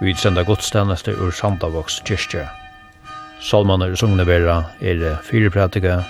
Vi 0.00 0.14
sender 0.14 0.44
godstjenester 0.44 1.12
ur 1.20 1.30
Sandavoks 1.30 1.98
kyrkje. 2.08 2.46
Salmaner 3.40 3.92
sungne 3.94 4.24
vera 4.24 4.62
er 4.80 5.18
fire 5.24 5.50
prætika, 5.50 6.02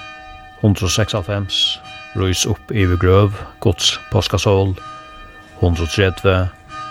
196, 0.60 1.80
Røys 2.14 2.46
opp 2.46 2.70
i 2.70 2.84
grøv, 2.86 3.34
gods 3.60 3.98
påskasål, 4.12 4.76
130, 5.60 6.48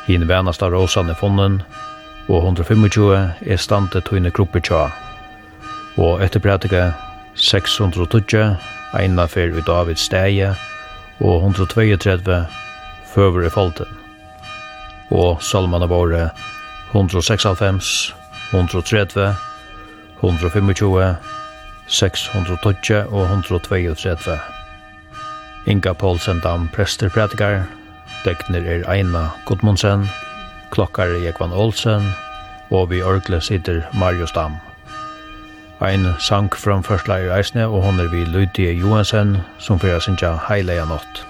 Hine 0.07 0.27
venast 0.27 0.63
av 0.63 0.71
råsane 0.73 1.15
fonden, 1.15 1.61
og 2.27 2.43
125 2.43 3.15
er 3.47 3.57
stande 3.57 4.01
tøyne 4.01 4.31
kropper 4.31 4.59
tja. 4.59 4.83
Og 5.97 6.23
etter 6.23 6.43
prætika, 6.43 6.91
620, 7.35 8.57
eina 8.99 9.27
fyr 9.27 9.55
ut 9.55 9.69
av 9.69 9.89
et 9.91 9.99
steg, 9.99 10.41
og 11.19 11.43
132, 11.47 12.43
føvre 13.13 13.49
folten. 13.49 13.99
Og 15.11 15.43
salmane 15.43 15.87
våre, 15.87 16.29
196, 16.93 18.15
130, 18.51 19.35
125, 20.21 21.15
612 21.87 23.13
og 23.13 23.21
132. 23.21 24.39
Inga 25.67 25.93
Paulsen 25.93 26.39
Dam, 26.39 26.69
prester 26.73 27.09
prædikar, 27.09 27.63
dekner 28.25 28.59
er 28.59 28.91
Eina 28.91 29.27
Gudmundsen, 29.45 30.09
klokkar 30.71 31.03
er 31.03 31.25
Jekvan 31.25 31.51
Olsen, 31.51 32.09
og 32.71 32.89
vi 32.89 33.01
orgle 33.01 33.41
sitter 33.41 33.81
Marius 33.93 34.31
Dam. 34.31 34.51
Ein 35.81 36.05
sang 36.19 36.55
fram 36.55 36.83
i 37.07 37.37
eisne, 37.37 37.67
og 37.67 37.81
hon 37.83 37.99
er 37.99 38.07
vi 38.07 38.25
Lydia 38.25 38.71
Johansen, 38.71 39.37
som 39.59 39.79
fyrir 39.79 39.99
sinja 39.99 40.37
heileia 40.49 40.85
nått. 40.85 41.28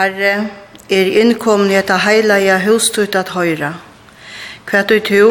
Herre, 0.00 0.48
er 0.88 1.08
innkomne 1.20 1.74
etter 1.76 2.00
heilige 2.00 2.54
hustut 2.64 3.16
at 3.20 3.34
høyra. 3.34 3.74
Hva 4.64 4.80
du 4.88 4.94
to, 5.04 5.24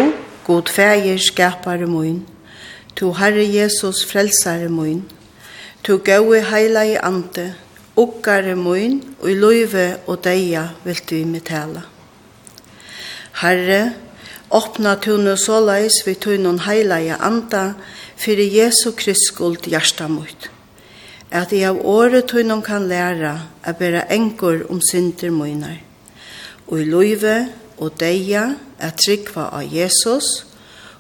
god 0.46 0.70
feir 0.70 1.18
skapare 1.26 1.88
moin. 1.90 2.20
Tu 2.94 3.10
Herre 3.18 3.46
Jesus 3.50 4.04
frelsare 4.06 4.68
moin. 4.70 5.00
Tu 5.82 5.98
gaue 6.06 6.44
heilige 6.52 7.02
ante, 7.02 7.48
okkare 7.98 8.54
moin, 8.60 9.00
og 9.24 9.32
i 9.32 9.40
løyve 9.40 9.88
og 10.06 10.22
deia 10.28 10.68
vil 10.86 11.02
du 11.10 11.16
imitale. 11.18 11.82
Herre, 13.42 13.82
åpna 14.54 15.00
tu 15.02 15.18
nu 15.18 15.34
såleis 15.34 16.04
vi 16.06 16.14
tu 16.14 16.36
noen 16.38 16.62
heilige 16.68 17.18
anta, 17.18 17.72
fyrir 18.22 18.54
Jesu 18.60 18.92
Krist 18.94 19.32
skuld 19.34 19.66
hjertamot. 19.66 20.38
Herre, 20.46 20.59
at 21.32 21.54
jeg 21.54 21.70
av 21.70 21.80
året 21.86 22.28
tøynom 22.30 22.62
kan 22.66 22.88
læra 22.90 23.36
at 23.64 23.78
bæra 23.78 24.08
enkor 24.14 24.66
om 24.70 24.82
synder 24.82 25.32
møynar, 25.34 25.78
og 26.68 26.82
i 26.82 26.88
løyve 26.90 27.36
og 27.78 27.94
deia 28.00 28.56
at 28.80 28.98
tryggva 29.04 29.50
av 29.54 29.68
Jesus, 29.74 30.46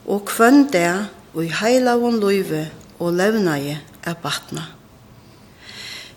og 0.05 0.25
kvønn 0.29 0.67
det 0.73 0.91
og 1.33 1.43
i 1.45 1.53
heilavun 1.53 2.19
løyve 2.21 2.67
og 2.99 3.13
levnaie 3.17 3.79
er 4.03 4.21
batna. 4.21 4.69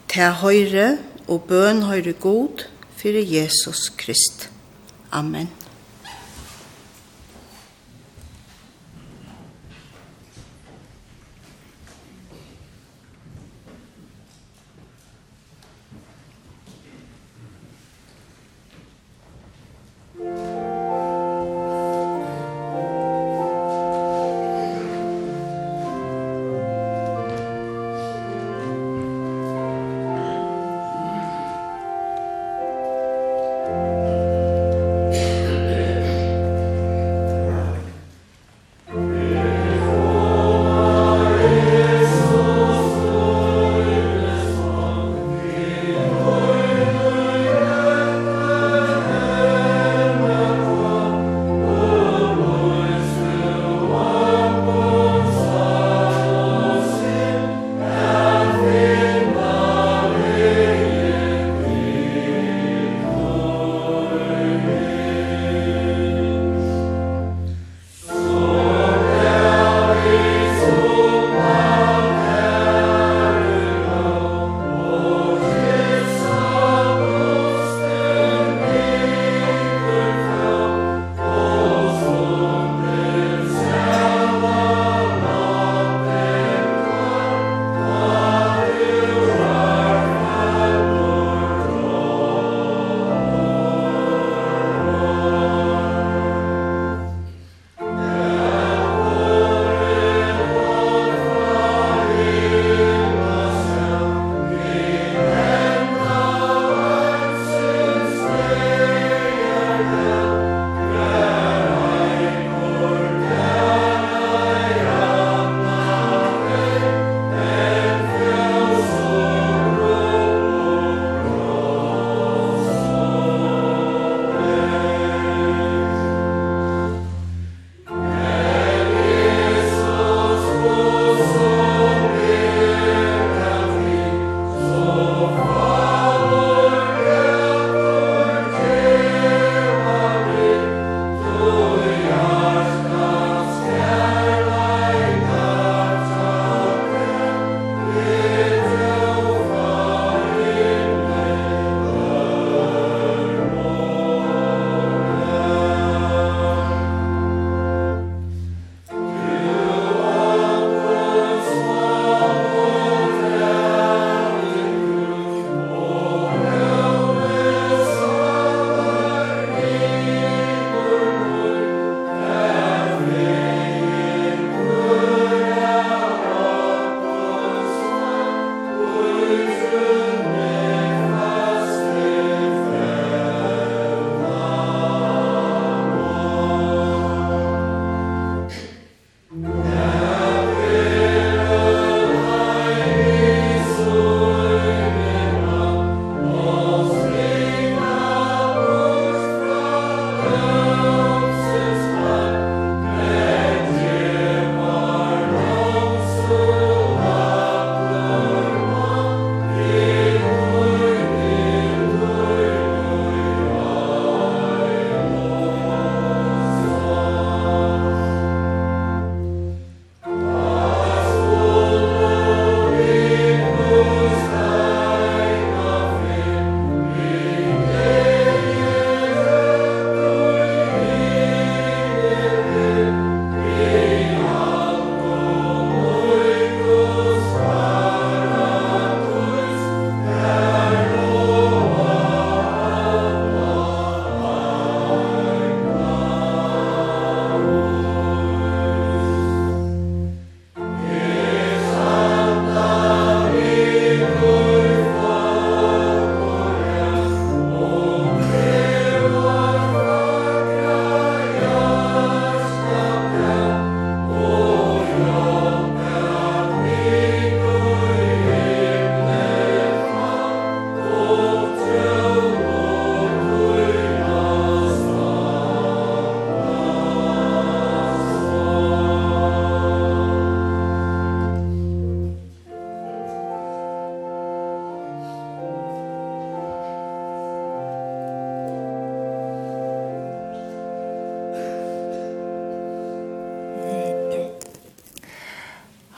Ta 0.09 0.33
høyre 0.43 0.99
og 1.29 1.49
bøn 1.49 1.87
høyre 1.89 2.13
god 2.13 2.67
fyrir 2.97 3.25
Jesus 3.25 3.89
Krist. 3.97 4.49
Amen. 5.13 5.62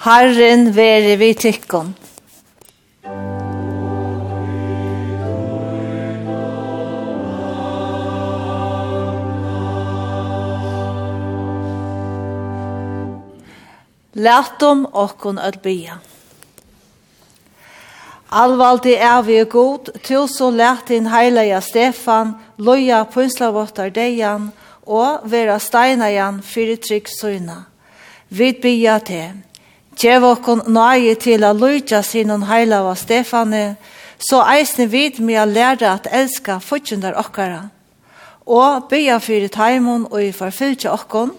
Herren 0.04 0.66
være 0.76 1.14
vi 1.16 1.30
tykkon. 1.32 1.94
Lært 14.12 14.60
om 14.62 14.82
okkon 14.92 15.40
at 15.40 15.56
bya. 15.64 15.96
Alvaldi 18.28 18.92
er 18.92 19.24
vi 19.24 19.38
god, 19.48 19.88
til 20.04 20.28
så 20.28 20.50
lært 20.50 20.92
din 20.92 21.08
heilige 21.08 21.62
Stefan, 21.64 22.36
loja 22.58 23.00
pynslavotter 23.08 23.88
deian, 23.88 24.52
og 24.84 25.24
vera 25.32 25.56
steinajan 25.56 26.44
fyrir 26.44 26.76
trygg 26.76 27.08
søyna. 27.08 27.62
Vi 28.28 28.52
bya 28.52 29.00
til. 29.00 29.44
Gjev 29.94 30.24
okkon 30.26 30.64
nøye 30.74 31.14
til 31.22 31.44
a 31.46 31.52
lujtja 31.54 32.02
sinon 32.02 32.42
av 32.42 32.94
Stefane, 32.96 33.76
så 34.18 34.42
eisne 34.42 34.86
vid 34.86 35.20
mi 35.20 35.34
a 35.36 35.44
læra 35.44 35.94
at 35.94 36.08
elska 36.10 36.58
fortjundar 36.58 37.14
okkara, 37.14 37.70
og 38.46 38.88
bya 38.90 39.18
fyrir 39.20 39.48
taimon 39.48 40.06
og 40.10 40.22
i 40.22 40.32
farfylgja 40.32 40.92
okkon, 40.92 41.30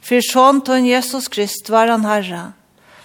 fyrir 0.00 0.26
sånn 0.26 0.86
Jesus 0.86 1.28
Krist 1.28 1.70
var 1.70 1.88
han 1.88 2.04
herra, 2.04 2.52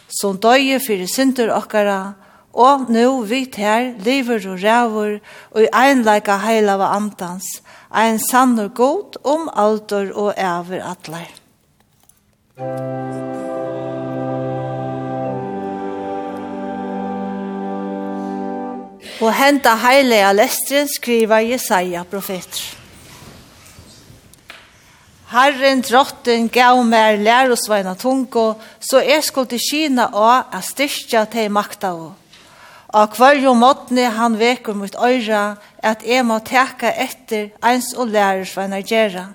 som 0.09 0.37
døye 0.37 0.79
fyrir 0.79 1.07
syndur 1.07 1.53
okkara, 1.53 2.15
og 2.53 2.89
nu 2.89 3.21
vit 3.21 3.55
her 3.55 3.93
liver 4.01 4.41
og 4.49 4.63
rævur 4.63 5.19
og 5.53 5.61
i 5.61 5.69
einleika 5.69 6.37
heilava 6.41 6.95
andans, 6.95 7.61
ein 7.93 8.17
sannur 8.17 8.69
god 8.73 9.21
om 9.23 9.49
alder 9.53 10.11
og 10.15 10.33
æver 10.37 10.81
atler. 10.81 11.29
Musik 12.57 13.46
og 19.17 19.33
henta 19.33 19.73
heilige 19.81 20.33
lestren 20.37 20.89
skriver 20.91 21.45
Jesaja 21.45 22.03
profeter. 22.05 22.75
Herren 25.27 25.81
drotten 25.83 26.47
gav 26.53 26.79
mer 26.87 27.17
lær 27.19 27.51
og 27.51 27.59
sveina 27.59 27.95
tungo, 27.99 28.53
så 28.79 29.01
jeg 29.03 29.25
skulle 29.25 29.49
til 29.51 29.63
Kina 29.63 30.05
og 30.13 30.53
a 30.55 30.61
styrkja 30.63 31.25
til 31.33 31.51
makta 31.51 31.91
og. 31.97 32.13
Og 32.95 33.17
hver 33.17 33.41
jo 33.43 33.51
måttne 33.57 34.05
han 34.15 34.37
veker 34.39 34.77
mot 34.77 34.95
øyra, 34.95 35.57
at 35.83 36.05
jeg 36.07 36.23
må 36.23 36.39
teka 36.39 36.93
etter 36.95 37.49
eins 37.59 37.91
og 37.97 38.13
lærer 38.13 38.47
sveina 38.47 38.79
gjerra. 38.79 39.27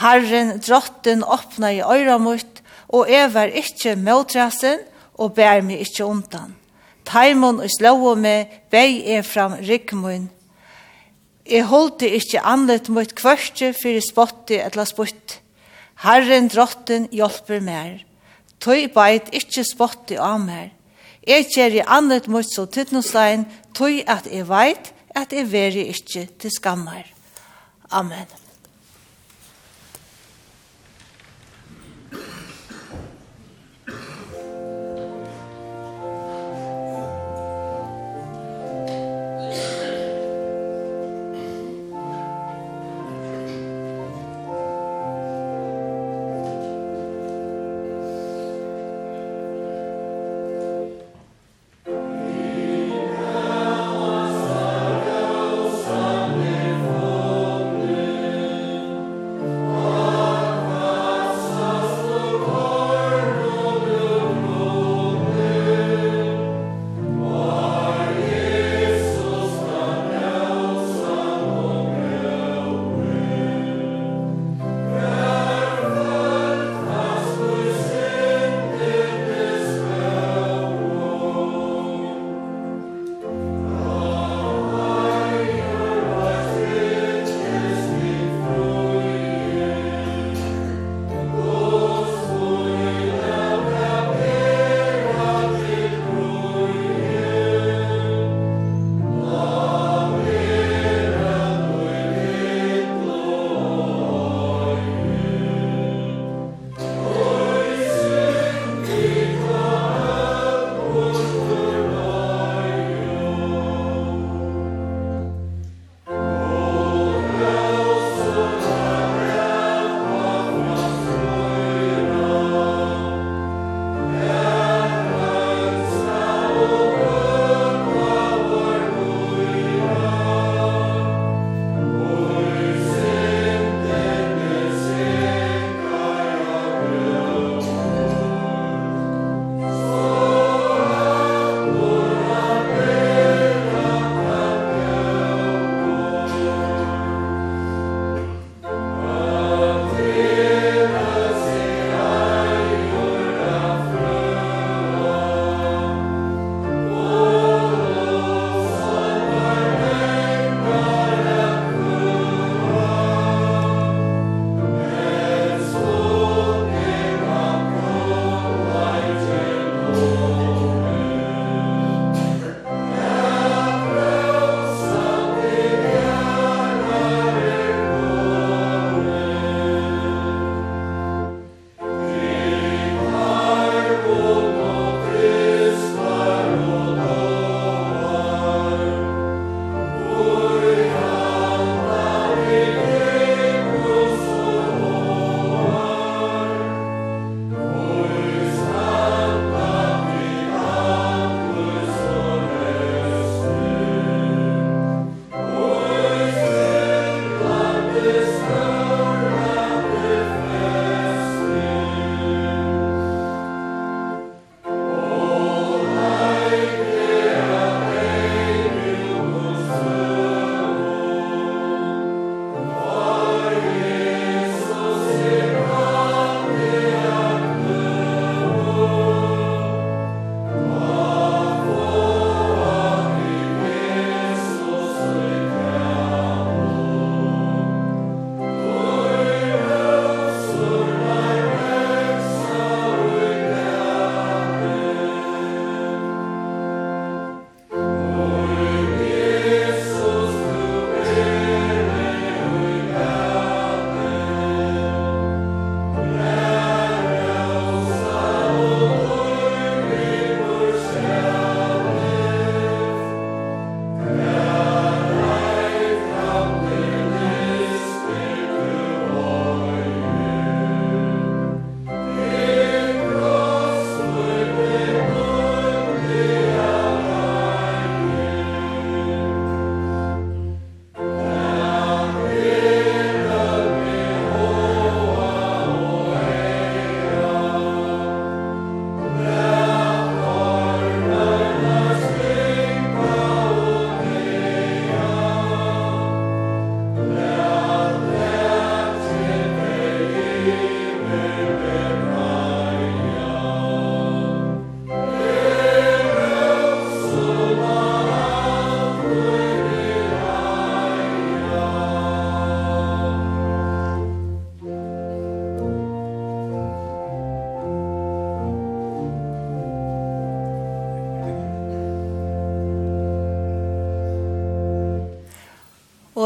Herren 0.00 0.58
drotten 0.58 1.22
åpna 1.22 1.70
i 1.76 1.84
øyra 1.84 2.18
mot, 2.18 2.60
og 2.88 3.06
jeg 3.10 3.30
var 3.34 3.54
ikkje 3.54 3.94
møtrasen 4.00 4.82
og 5.14 5.36
bær 5.38 5.62
meg 5.62 5.86
ikkje 5.86 6.10
undan. 6.10 6.63
Taimon 7.04 7.60
og 7.60 7.70
slåa 7.70 8.14
med 8.16 8.52
vei 8.72 9.04
er 9.16 9.22
fram 9.26 9.58
ryggmun. 9.60 10.30
Jeg 11.44 11.66
holdt 11.68 12.06
ikkje 12.06 12.40
anlet 12.40 12.88
mot 12.88 13.10
kvørste 13.16 13.74
fyrir 13.76 14.04
spotte 14.04 14.62
etla 14.64 14.86
spott. 14.88 15.40
Herren 16.04 16.48
drotten 16.48 17.08
hjelper 17.12 17.60
mer. 17.60 18.00
Tøy 18.64 18.88
beit 18.94 19.28
ikkje 19.36 19.66
spotte 19.68 20.16
av 20.20 20.40
mer. 20.40 20.70
Jeg 21.24 21.48
kjer 21.52 21.78
i 21.80 21.84
anlet 21.84 22.28
mot 22.28 22.48
så 22.48 22.66
tittnuslein, 22.68 23.46
tøy 23.76 24.02
at 24.08 24.28
jeg 24.28 24.48
veit 24.48 24.92
at 25.16 25.32
jeg 25.32 25.48
veri 25.52 25.88
ikkje 25.92 26.26
til 26.40 26.52
skammar. 26.52 27.04
Amen. 27.92 28.43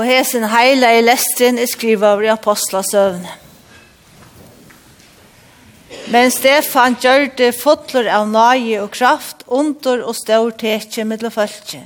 hesen 0.09 0.49
heila 0.49 0.95
i 0.97 1.05
lestrin 1.05 1.61
er 1.61 1.69
skriva 1.71 2.15
over 2.15 2.27
i 2.27 2.33
apostlasøvne. 2.33 3.37
Men 6.09 6.31
Stefan 6.33 6.97
gjør 7.01 7.27
det 7.37 7.53
fotler 7.57 8.09
av 8.13 8.29
nage 8.33 8.81
og 8.81 8.91
kraft, 8.97 9.45
under 9.47 10.03
og 10.05 10.17
stør 10.17 10.51
teke 10.57 11.05
med 11.05 11.21
det 11.25 11.33
følge. 11.35 11.83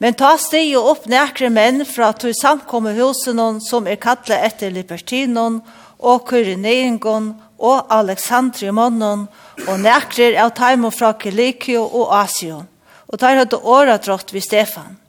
Men 0.00 0.16
ta 0.16 0.32
steg 0.40 0.72
og 0.78 0.88
opp 0.94 1.06
nekre 1.12 1.50
menn 1.52 1.84
fra 1.84 2.10
to 2.16 2.32
samkomme 2.34 2.94
husen 2.96 3.60
som 3.60 3.86
er 3.86 4.00
kattlet 4.00 4.46
etter 4.48 4.72
Libertinon, 4.72 5.60
og 6.00 6.24
Kyrineingon, 6.30 7.34
og 7.60 7.92
Alexandriumonon, 7.92 9.26
og 9.68 9.82
nekre 9.84 10.32
av 10.40 10.54
Taimo 10.56 10.90
fra 10.90 11.12
Kilikio 11.12 11.84
og 11.84 12.14
Asion. 12.22 12.64
Og 13.12 13.20
der 13.20 13.42
hadde 13.42 13.60
året 13.60 14.06
drått 14.06 14.32
ved 14.32 14.46
Stefan. 14.46 14.99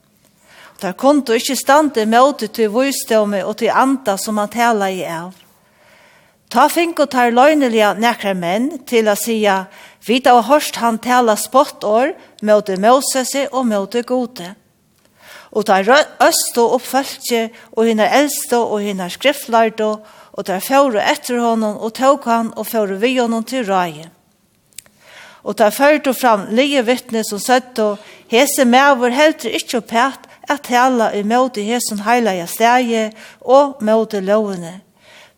Der 0.82 0.94
kunde 0.98 1.36
ikkje 1.38 1.60
stande 1.60 2.08
møte 2.10 2.48
til 2.50 2.72
vysdomme 2.74 3.44
og 3.46 3.60
til 3.60 3.70
anda 3.70 4.16
som 4.18 4.40
han 4.42 4.50
tala 4.50 4.88
i 4.90 5.04
av. 5.06 5.36
Ta 6.52 6.66
fink 6.68 7.00
og 7.00 7.12
tar 7.14 7.30
løgnelige 7.32 7.94
nekra 8.02 8.34
menn 8.36 8.82
til 8.90 9.08
å 9.08 9.14
sija, 9.16 9.68
vi 10.04 10.18
da 10.26 10.34
hørst 10.42 10.82
han 10.82 10.98
tala 11.00 11.38
spottår, 11.38 12.16
møte 12.42 12.80
Moses 12.82 13.36
og 13.52 13.68
møte 13.70 14.02
gode. 14.04 14.56
Og 15.54 15.68
tar 15.70 15.86
øst 15.86 16.58
og 16.58 16.80
oppfølgje, 16.80 17.52
og 17.78 17.86
henne 17.86 18.10
eldste 18.18 18.58
og 18.58 18.82
henne 18.82 19.08
skriftlærde, 19.14 19.92
og 20.32 20.48
tar 20.48 20.64
fjore 20.66 21.06
etter 21.14 21.40
honom 21.44 21.78
og 21.78 21.94
tog 21.94 22.26
han 22.26 22.50
og 22.56 22.68
fjore 22.72 22.98
vi 22.98 23.14
honom 23.20 23.46
til 23.46 23.68
røye. 23.70 24.10
Og 25.46 25.56
tar 25.62 25.72
fjore 25.76 26.16
fram 26.18 26.50
lige 26.56 26.82
vittne 26.88 27.24
som 27.28 27.40
søtt 27.40 27.80
og 27.84 28.02
hese 28.34 28.66
med 28.66 28.98
vår 28.98 29.16
helter 29.16 29.56
ikke 29.62 29.84
opphatt 29.84 30.31
at 30.50 30.64
tala 30.70 31.12
imot 31.18 31.58
i 31.58 31.68
hesen 31.70 32.02
heilige 32.06 32.48
stege 32.48 33.12
og 33.42 33.82
mot 33.82 34.14
lovene. 34.14 34.82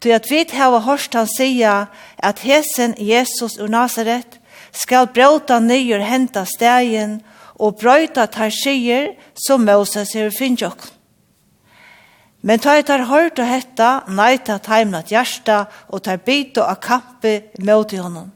Til 0.01 0.15
at 0.15 0.29
vi 0.29 0.43
hava 0.51 0.79
hørst 0.83 1.13
han 1.15 1.27
sia 1.27 1.86
at 2.17 2.39
hesen 2.43 2.95
Jesus 3.00 3.57
ur 3.60 3.67
Nazaret 3.67 4.39
skal 4.72 5.07
brøta 5.07 5.60
nyer 5.60 6.03
henta 6.03 6.43
stegen 6.45 7.22
og 7.60 7.77
brøyta 7.79 8.25
tar 8.27 8.51
sier 8.51 9.13
som 9.38 9.63
Moses 9.63 10.15
er 10.15 10.33
finnjokk. 10.33 10.89
Men 12.43 12.60
ta 12.60 12.75
et 12.75 12.89
har 12.91 13.05
hørt 13.07 13.39
og 13.39 13.48
hetta, 13.48 14.03
nei 14.12 14.36
ta 14.43 14.57
taimnat 14.60 15.13
hjärsta 15.13 15.63
og 15.88 16.03
tar 16.03 16.19
bit 16.19 16.57
og 16.60 16.81
kampe 16.83 17.53
mot 17.63 17.93
i 17.93 18.01
honom. 18.03 18.33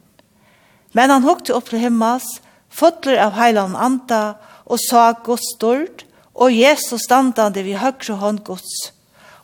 Men 0.95 1.11
han 1.11 1.27
hukte 1.27 1.51
opp 1.57 1.67
til 1.67 1.83
himmels, 1.83 2.39
fotler 2.71 3.19
av 3.19 3.35
heilan 3.35 3.75
anda 3.75 4.37
og 4.63 4.79
sa 4.79 5.11
god 5.11 5.43
stort, 5.43 6.06
Og 6.37 6.53
Jesus 6.53 7.01
standande 7.01 7.63
vid 7.65 7.79
høgre 7.81 8.19
hånd 8.21 8.43
Guds. 8.45 8.93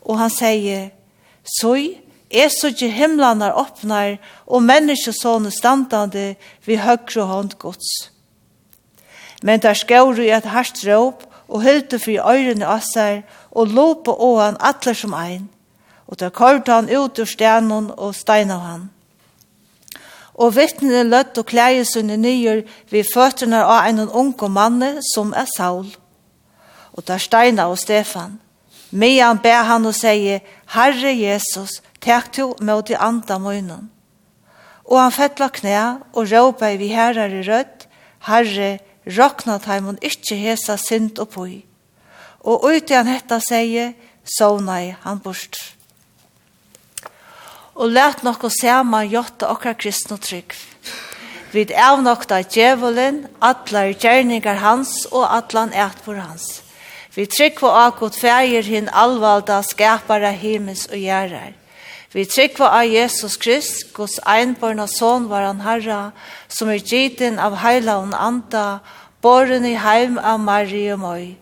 Og 0.06 0.20
han 0.20 0.30
sier, 0.30 0.92
Soj, 1.60 1.98
er 2.30 2.50
så 2.50 2.70
inte 2.72 2.88
himlarna 2.88 3.54
åpner, 3.58 4.18
og 4.48 4.64
menneskesåne 4.64 5.52
standande 5.52 6.36
vid 6.66 6.78
høgre 6.78 7.26
hånd 7.30 7.58
Guds. 7.60 8.10
Men 9.44 9.60
der 9.60 9.74
skår 9.74 10.22
i 10.24 10.30
et 10.32 10.46
hardt 10.46 10.86
råp 10.88 11.26
og 11.48 11.64
hylte 11.64 12.00
för 12.00 12.22
øyrene 12.32 12.66
av 12.66 12.82
seg, 12.94 13.24
og 13.52 13.68
lå 13.68 13.94
på 14.06 14.16
åen 14.16 14.58
alla 14.60 14.94
som 14.94 15.14
ein. 15.14 15.50
Og 16.08 16.20
der 16.20 16.30
kørte 16.30 16.72
han 16.72 16.90
ut 16.90 17.20
ur 17.20 17.26
stenen 17.26 17.92
og 17.98 18.16
steinet 18.16 18.60
han. 18.60 18.90
Og 20.34 20.56
vittnene 20.56 21.03
løtt 21.03 21.38
og 21.38 21.46
klæje 21.46 21.86
sunne 21.86 22.18
nyer 22.18 22.64
ved 22.90 23.06
føtterne 23.14 23.64
av 23.64 23.90
en 23.90 24.10
unge 24.10 24.50
manne 24.50 24.96
som 25.14 25.34
er 25.34 25.46
Saul 25.58 25.86
og 26.94 27.06
tar 27.06 27.22
steina 27.22 27.68
og 27.70 27.79
Stefan. 27.82 28.40
Mian 28.92 29.40
ber 29.42 29.66
han 29.66 29.86
og 29.90 29.96
sier, 29.98 30.44
Herre 30.75 31.14
Jesus, 31.18 31.82
tek 32.00 32.29
to 32.34 32.51
mot 32.62 32.90
i 32.90 32.98
anda 33.00 33.40
munnen. 33.42 33.90
Og 34.86 35.00
han 35.00 35.14
fettla 35.16 35.50
knæ 35.50 35.77
og 36.14 36.29
råpa 36.29 36.74
i 36.74 36.77
vi 36.77 36.92
herrar 36.94 37.34
i 37.34 37.42
rødt, 37.48 37.88
Herre, 38.27 38.79
råkna 39.08 39.58
taimun 39.60 39.98
ikkje 40.01 40.38
hesa 40.38 40.77
sint 40.77 41.20
og 41.20 41.32
poi. 41.34 41.64
Og 42.44 42.64
uti 42.70 42.96
han 42.96 43.10
hetta 43.10 43.40
sier, 43.44 43.94
sovnai 44.24 44.96
han 45.03 45.20
bort. 45.24 45.58
Og 47.75 47.90
let 47.90 48.22
nokko 48.24 48.51
sema 48.53 49.01
jotta 49.03 49.50
okra 49.51 49.74
kristna 49.74 50.20
trygg. 50.22 50.53
Vid 51.53 51.74
avnokta 51.74 52.42
djevelen, 52.46 53.25
atlar 53.42 53.94
gjerningar 53.94 54.62
hans 54.62 55.03
og 55.12 55.25
atlan 55.29 55.74
etbor 55.74 56.22
hans. 56.22 56.63
Vi 57.16 57.26
trykk 57.26 57.60
på 57.60 57.70
god 58.00 58.16
färger 58.16 58.64
hin 58.64 58.90
allvalda 58.90 59.64
skapare 59.64 60.32
himmels 60.32 60.88
og 60.88 60.98
gjerrar. 60.98 61.54
Vi 62.14 62.26
tryggva 62.26 62.68
av 62.70 62.86
Jesus 62.86 63.38
Krist, 63.38 63.94
Guds 63.94 64.20
einborna 64.26 64.88
son 64.88 65.30
var 65.30 65.48
han 65.48 65.62
herra, 65.62 66.12
som 66.48 66.70
er 66.70 66.78
giten 66.78 67.40
av 67.40 67.56
heila 67.58 67.96
og 68.02 68.14
anda, 68.14 68.82
boren 69.22 69.66
i 69.66 69.74
heim 69.74 70.20
av 70.22 70.40
Marie 70.40 70.94
og 70.94 71.02
Møy. 71.02 71.36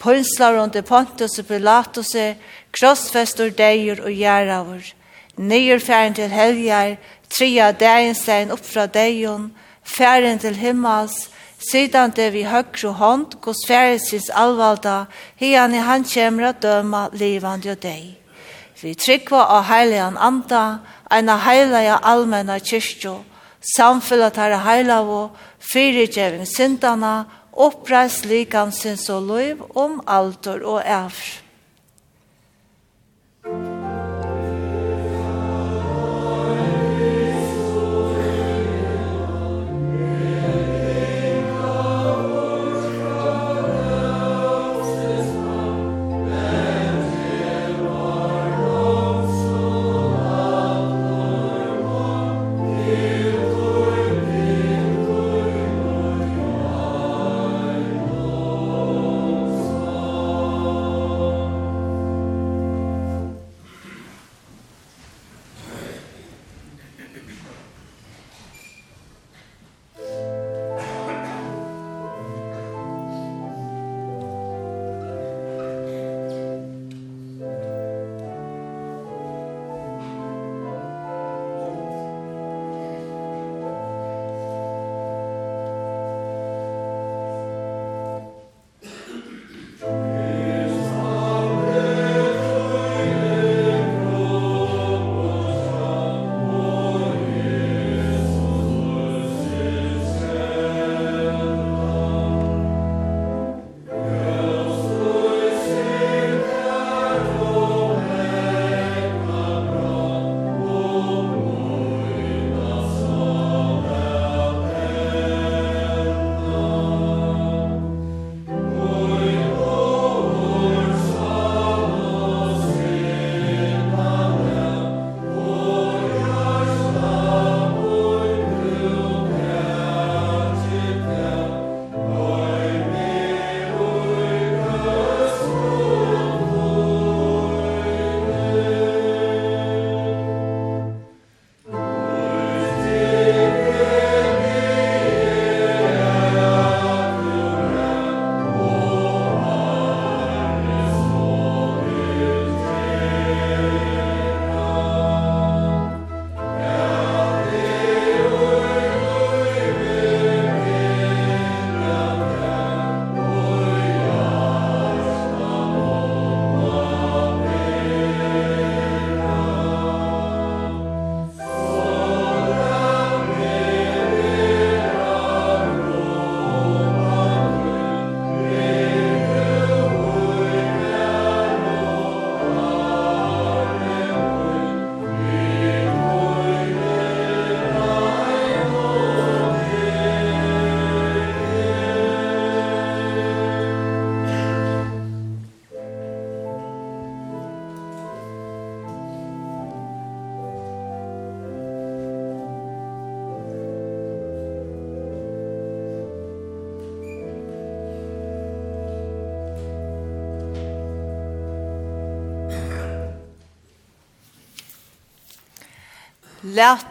Pønslar 0.00 0.56
under 0.62 0.80
Pontus 0.82 1.38
og 1.40 1.48
Pilatus, 1.48 2.14
krossfester 2.72 3.52
deir 3.52 4.00
og 4.00 4.16
gjerravur. 4.16 4.94
Nyer 5.36 5.78
færen 5.78 6.16
til 6.16 6.32
helger, 6.32 6.96
tria 7.28 7.72
dagenstein 7.72 8.52
opp 8.52 8.64
fra 8.64 8.86
deion, 8.86 9.50
færen 9.84 10.40
til 10.40 10.56
himmels, 10.56 11.28
sidande 11.70 12.30
vi 12.30 12.44
høgru 12.48 12.92
hånd, 12.98 13.36
gos 13.40 13.64
færesis 13.68 14.30
alvalda, 14.30 15.06
hian 15.40 15.74
i 15.74 15.82
han 15.82 16.04
kjemra 16.04 16.52
døma 16.52 17.08
livande 17.12 17.74
og 17.74 17.82
deg. 17.82 18.14
Vi 18.82 18.94
tryggva 18.94 19.44
av 19.56 19.68
heilean 19.70 20.18
anda, 20.20 20.80
eina 21.10 21.38
heileia 21.46 22.00
almenna 22.02 22.58
kyrkjo, 22.60 23.16
samfylla 23.76 24.30
tæra 24.34 24.60
heilavo, 24.66 25.30
fyrirgjeving 25.72 26.46
syndana, 26.46 27.14
oppreis 27.52 28.24
likansins 28.28 29.08
og 29.14 29.30
loiv 29.30 29.62
om 29.74 30.02
altor 30.06 30.60
og 30.64 30.82
ævr. 30.82 31.22
Musik 33.44 33.73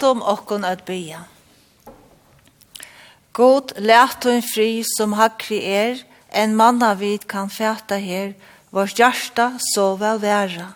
om 0.04 0.22
okkon 0.22 0.66
at 0.66 0.86
bya. 0.86 1.24
God 3.34 3.74
lætum 3.78 4.42
fri 4.42 4.84
som 4.98 5.14
hakri 5.14 5.60
er, 5.66 6.04
en 6.34 6.56
manna 6.56 6.94
vid 6.94 7.28
kan 7.28 7.50
fæta 7.50 7.98
her, 7.98 8.34
vår 8.72 8.90
hjärsta 8.98 9.58
så 9.74 9.96
vel 9.96 10.22
væra. 10.22 10.74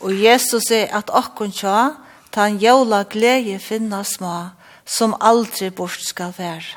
Og 0.00 0.12
Jesus 0.12 0.70
er 0.70 0.92
at 0.96 1.10
okkon 1.10 1.52
tja, 1.52 1.94
tan 2.32 2.58
jævla 2.58 3.04
glede 3.04 3.58
finna 3.58 4.02
små, 4.04 4.50
som 4.84 5.16
aldri 5.20 5.70
bort 5.70 6.00
skal 6.00 6.32
være. 6.36 6.76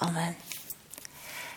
Amen. 0.00 0.36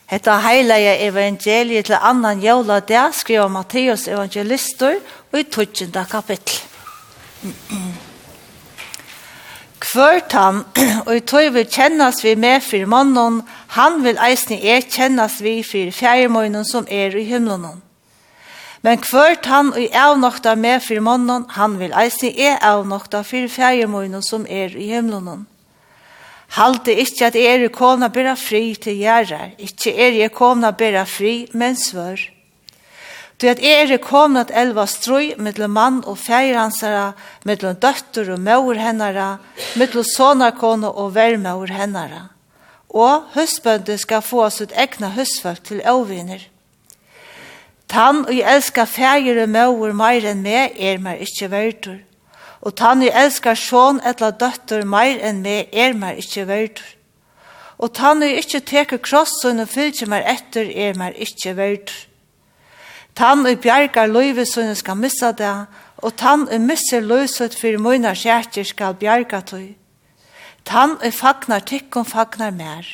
Hetta 0.10 0.39
heilaja 0.41 0.95
evangeliet 1.05 1.86
til 1.86 1.97
annan 2.01 2.41
jævla 2.41 2.79
der 2.79 3.12
skriver 3.12 3.47
Matteus 3.47 4.08
evangelister 4.08 4.99
og 5.32 5.39
i 5.39 5.43
12. 5.43 6.05
kapittel. 6.10 6.62
Kvørt 9.79 10.33
han, 10.35 10.63
og 11.07 11.11
i 11.15 11.21
tøy 11.23 11.51
vil 11.55 11.67
kjennes 11.71 12.23
vi 12.23 12.33
med 12.35 12.63
for 12.65 12.87
mannen, 12.91 13.41
han 13.75 14.01
vil 14.03 14.19
eisne 14.19 14.57
er 14.59 14.83
kjennes 14.83 15.37
vi 15.43 15.61
for 15.63 15.91
fjærmøynen 15.95 16.67
som 16.67 16.87
er 16.91 17.15
i 17.15 17.23
himmelen. 17.29 17.79
Men 18.83 18.99
kvørt 19.03 19.47
han 19.51 19.71
og 19.75 19.95
av 19.95 20.17
nokta 20.19 20.55
med 20.55 20.83
for 20.83 20.99
mannen, 21.03 21.45
han 21.55 21.77
vil 21.79 21.95
eisne 21.99 22.31
er 22.35 22.59
avnokta 22.63 23.23
for 23.27 23.47
fjærmøynen 23.51 24.23
som 24.23 24.45
er 24.47 24.75
i 24.75 24.89
himmelen. 24.91 25.47
Halte 26.57 26.95
ikkje 26.97 27.27
at 27.27 27.37
er 27.37 27.67
kona 27.69 28.09
bera 28.09 28.33
fri 28.39 28.73
til 28.75 28.97
gjerrar, 28.99 29.53
ikkje 29.61 29.93
er 29.93 30.15
jeg 30.17 30.33
kona 30.33 30.71
bera 30.71 31.05
fri, 31.05 31.47
men 31.53 31.77
svør. 31.77 32.23
Du 33.39 33.47
at 33.47 33.62
er 33.63 33.97
kom 34.04 34.36
at 34.36 34.52
elva 34.52 34.84
strøy 34.84 35.38
mittel 35.39 35.69
mann 35.71 36.02
og 36.04 36.17
feiransara, 36.19 37.13
mittel 37.47 37.78
døtter 37.80 38.34
og 38.34 38.41
maur 38.43 38.75
hennara, 38.75 39.38
mittel 39.80 40.04
sonarkone 40.04 40.89
og 40.91 41.13
vermaur 41.15 41.71
hennara. 41.71 42.25
Og 42.89 43.30
husbøndet 43.36 44.02
skal 44.02 44.25
få 44.25 44.49
sitt 44.49 44.73
egna 44.75 45.13
husfolk 45.15 45.63
til 45.63 45.80
avvinner. 45.88 46.41
Tann 47.88 48.25
og 48.25 48.34
jeg 48.36 48.43
elskar 48.58 48.91
feir 48.91 49.39
og 49.45 49.49
maur 49.56 49.95
meir 49.95 50.28
enn 50.28 50.43
meg 50.43 50.75
er 50.75 50.99
meg 50.99 51.23
ikkje 51.23 51.49
verdur. 51.54 52.04
Og 52.60 52.75
tann 52.75 52.99
og 52.99 53.08
jeg 53.08 53.23
elskar 53.23 53.56
sjån 53.56 54.04
etla 54.04 54.34
døtter 54.36 54.84
meir 54.84 55.23
enn 55.23 55.39
meg 55.47 55.71
er 55.71 55.95
meg 55.95 56.19
ikkje 56.19 56.45
verdur. 56.52 56.91
Og 57.80 57.95
tann 57.95 58.19
og 58.19 58.28
jeg 58.28 58.43
ikkje 58.43 58.63
teker 58.75 58.99
kross 58.99 59.39
og 59.47 59.63
fylgjer 59.71 60.12
meg 60.12 60.28
etter 60.28 60.67
er 60.67 60.99
meg 60.99 61.15
ikkje 61.15 61.56
verdur. 61.56 62.08
Tann 63.15 63.45
og 63.45 63.59
bjergar 63.61 64.07
løyve 64.07 64.45
sønne 64.45 64.75
skal 64.75 64.97
missa 64.97 65.31
det, 65.31 65.53
og 65.99 66.15
tann 66.15 66.47
og 66.47 66.61
misser 66.63 67.03
løyset 67.03 67.55
for 67.59 67.79
møyna 67.81 68.13
kjerker 68.15 68.67
skal 68.67 68.95
bjerga 68.99 69.41
tøy. 69.43 69.75
Tann 70.65 70.97
og 70.99 71.13
fagnar 71.15 71.63
tikkum 71.65 72.05
fagnar 72.07 72.53
mer, 72.55 72.87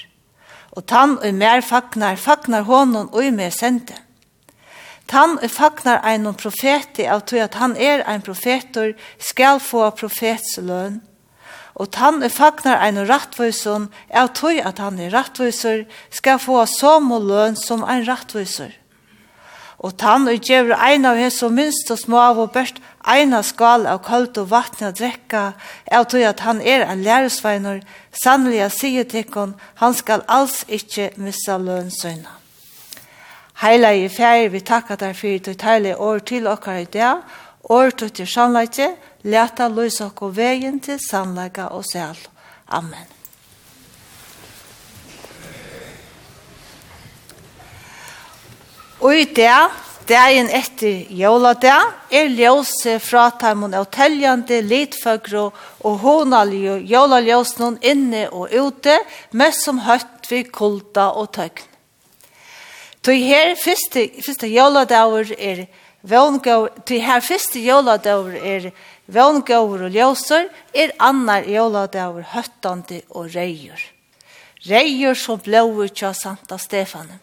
og 0.71 0.86
tann 0.89 1.17
og 1.19 1.34
mer 1.34 1.62
fagnar 1.62 2.17
fagnar 2.17 2.65
honom 2.65 3.10
og 3.13 3.34
med 3.34 3.54
sendte. 3.54 3.97
Tann 5.08 5.38
og 5.38 5.51
fagnar 5.54 6.01
ein 6.04 6.25
profeti 6.34 7.06
av 7.06 7.25
tøy 7.30 7.43
at 7.43 7.58
han 7.62 7.75
er 7.78 8.01
ein 8.10 8.23
profetor, 8.25 8.95
skal 9.19 9.60
få 9.60 9.89
profets 9.93 10.58
løn. 10.58 11.01
Og 11.75 11.91
tann 11.91 12.23
og 12.23 12.32
fagnar 12.32 12.82
ein 12.82 12.97
og 12.97 13.10
rattvøyson 13.12 13.89
av 14.10 14.32
tøy 14.34 14.63
at 14.63 14.80
han 14.82 14.97
er 14.99 15.13
rattvøysor, 15.13 15.86
skal 16.10 16.39
få 16.39 16.65
som 16.65 17.12
og 17.12 17.28
løn 17.30 17.56
som 17.60 17.84
ein 17.84 18.08
rattvøysor 18.08 18.73
og 19.80 19.98
tann 20.00 20.28
og 20.32 20.40
gjevur 20.40 20.78
ein 20.80 21.06
av 21.06 21.18
hins 21.20 21.42
og 21.44 21.54
minst 21.56 21.92
og 21.92 22.00
små 22.00 22.22
av 22.22 22.40
og 22.40 22.52
børst 22.56 22.80
eina 23.06 23.42
skal 23.44 23.86
av 23.88 24.02
kaldt 24.06 24.40
og 24.42 24.50
vatten 24.52 24.90
å 24.90 24.94
drekka, 24.96 25.44
av 25.92 26.08
tog 26.10 26.24
at 26.26 26.44
han 26.46 26.62
er 26.62 26.86
en 26.88 27.04
læresveinor, 27.06 27.82
sannelig 28.24 28.64
a 28.66 28.70
sier 28.74 29.08
tikkon, 29.10 29.56
han 29.82 29.94
skal 29.94 30.26
alls 30.28 30.64
ikkje 30.68 31.12
missa 31.22 31.58
lønsøyna. 31.62 32.40
Heila 33.64 33.94
i 33.96 34.08
fjær, 34.12 34.50
vi 34.52 34.60
takkar 34.60 35.00
der 35.00 35.16
fyrir 35.16 35.44
til 35.44 35.56
teile 35.60 35.96
år 35.96 36.20
til 36.28 36.48
okkar 36.52 36.82
i 36.84 36.90
dag, 36.92 37.24
år 37.72 37.96
til 37.96 38.12
til 38.12 38.28
sannleikje, 38.28 38.92
leta 39.24 39.70
løs 39.72 40.02
okko 40.04 40.34
vegin 40.36 40.80
til 40.80 41.00
sannleika 41.00 41.72
og 41.72 41.86
sel. 41.88 42.20
Amen. 42.68 43.14
Og 49.06 49.13
i 49.13 49.26
det, 49.38 49.54
dagen 50.10 50.48
etter 50.50 51.04
joladag, 51.13 51.91
er 52.10 52.32
ljøse 52.34 52.96
fra 53.04 53.28
tarmen 53.38 53.76
av 53.78 53.86
teljende, 53.94 54.63
litføgre 54.65 55.44
og 55.86 56.00
hånalige 56.02 56.80
jolaljøsene 56.89 57.84
inne 57.86 58.24
og 58.32 58.50
ute, 58.50 58.96
mest 59.38 59.68
som 59.68 59.84
høtt 59.86 60.26
vi 60.32 60.41
kulda 60.50 61.12
og 61.22 61.30
tøkn. 61.38 61.68
Til 63.06 63.22
her 63.22 63.52
første, 63.62 64.08
første 64.26 64.50
joladagur 64.50 65.30
er 65.38 65.68
vøngåur, 66.02 66.72
tøy 66.89 66.98
her 67.06 67.22
første 67.22 67.62
joladagur 67.62 68.34
er 68.34 68.72
vøngåur 69.06 69.84
og 69.86 69.94
ljøser, 69.94 70.50
er 70.74 70.96
annar 70.98 71.46
joladagur 71.46 72.26
høttande 72.34 73.04
og 73.12 73.30
reier. 73.38 73.78
Reier 74.65 75.13
som 75.13 75.38
blåur 75.46 75.94
tja 75.94 76.15
Santa 76.18 76.58
Stefanen. 76.58 77.22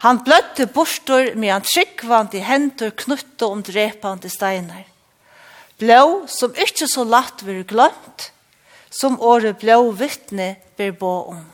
Han 0.00 0.22
bløtte 0.24 0.64
bortor 0.72 1.34
med 1.36 1.52
han 1.52 1.66
tryggvande 1.66 2.40
hendur 2.40 2.92
knutte 2.96 3.46
om 3.46 3.60
drepande 3.62 4.30
steinar. 4.32 4.86
Blå 5.80 6.26
som 6.28 6.56
ikkje 6.56 6.88
så 6.88 7.04
latt 7.04 7.44
vir 7.44 7.62
glömt, 7.68 8.30
som 8.90 9.20
åre 9.20 9.52
blå 9.56 9.90
vittne 9.96 10.54
vir 10.80 10.94
bå 10.96 11.12
om. 11.34 11.44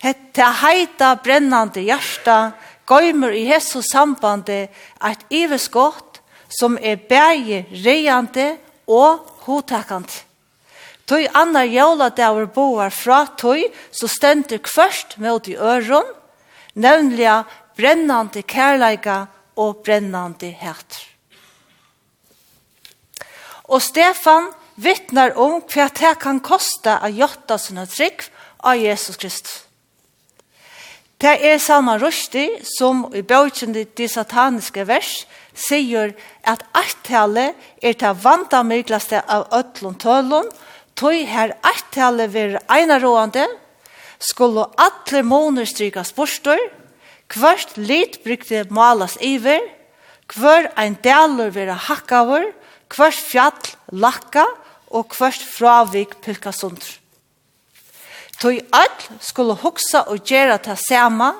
Hette 0.00 0.46
heita 0.62 1.14
brennande 1.20 1.82
hjärsta 1.84 2.52
gøymer 2.88 3.32
i 3.36 3.46
Jesu 3.50 3.80
sambande 3.84 4.66
eit 5.00 5.24
iveskott 5.28 6.20
som 6.50 6.78
er 6.80 7.00
bægi 7.08 7.64
reiande 7.84 8.54
og 8.88 9.24
hotakant. 9.46 10.24
Tøy 11.08 11.26
annar 11.34 11.66
jævla 11.66 12.10
der 12.14 12.46
boar 12.46 12.90
fra 12.94 13.24
tøy, 13.36 13.64
så 13.90 14.06
stendur 14.08 14.60
kvørst 14.62 15.16
mot 15.18 15.48
i 15.48 15.56
øron, 15.56 16.06
nevnliga 16.80 17.44
brennande 17.76 18.42
kærleika 18.42 19.26
og 19.60 19.82
brennande 19.84 20.52
hætter. 20.60 21.06
Og 23.70 23.82
Stefan 23.82 24.50
vittnar 24.80 25.36
om 25.38 25.60
hva 25.70 25.86
det 25.94 26.16
kan 26.22 26.40
kosta 26.42 26.98
å 27.04 27.10
gjøtta 27.12 27.58
sina 27.60 27.86
trygg 27.86 28.24
av 28.66 28.80
Jesus 28.80 29.18
Kristus. 29.20 29.66
Det 31.20 31.34
er 31.44 31.58
Salman 31.60 32.00
Rushdie 32.00 32.62
som 32.64 33.04
i 33.12 33.20
bøkjen 33.20 33.74
de 33.76 34.06
sataniske 34.08 34.86
vers 34.88 35.26
sier 35.52 36.14
at 36.48 36.62
eittale 36.80 37.50
er 37.82 37.98
det 38.00 38.12
vanta 38.24 38.62
myglaste 38.64 39.20
av 39.28 39.44
øtlund 39.52 40.00
tølund, 40.00 40.48
tog 40.96 41.16
her 41.28 41.52
eittale 41.60 42.26
vil 42.32 42.56
einaråande, 42.72 43.44
skulle 44.20 44.68
alle 44.76 45.22
måner 45.24 45.64
strykas 45.68 46.12
borster, 46.14 46.60
hvert 47.34 47.76
lit 47.76 48.20
brukte 48.24 48.66
malas 48.70 49.16
iver, 49.20 49.62
hver 50.34 50.70
ein 50.78 50.96
delur 51.02 51.50
vera 51.54 51.74
hakkaver, 51.88 52.50
hvert 52.90 53.20
fjall 53.30 53.74
lakka 53.92 54.44
og 54.90 55.14
hvert 55.16 55.42
fravik 55.42 56.18
pilka 56.24 56.52
sundr. 56.52 56.98
Tøy 58.40 58.60
all 58.72 59.20
skulle 59.20 59.58
hugsa 59.60 60.06
og 60.08 60.24
gjera 60.24 60.56
ta 60.58 60.76
sama, 60.78 61.34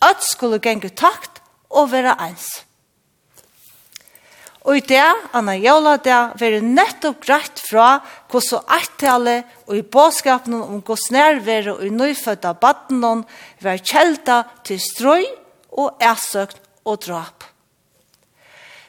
all 0.00 0.20
skulle 0.24 0.60
genge 0.62 0.88
takt 0.96 1.42
og 1.68 1.90
vera 1.92 2.16
eins. 2.18 2.62
Og 4.68 4.76
i 4.76 4.82
det, 4.84 5.04
anna 5.32 5.54
Jola, 5.56 5.96
det, 5.96 6.16
var 6.36 6.56
nettopp 6.60 7.22
greit 7.24 7.60
fra 7.64 8.00
hvordan 8.28 8.66
eittale 8.76 9.36
og 9.66 9.76
i 9.78 9.82
båskapen 9.82 10.58
om 10.58 10.82
hvordan 10.84 11.16
nærvære 11.16 11.76
og 11.78 11.84
i 11.86 11.92
nøyfødda 11.94 12.52
baden 12.60 13.24
var 13.64 13.80
kjelda 13.80 14.42
til 14.64 14.80
strøy 14.80 15.24
og 15.72 15.96
æsøkt 16.04 16.60
og 16.84 17.00
drap. 17.06 17.44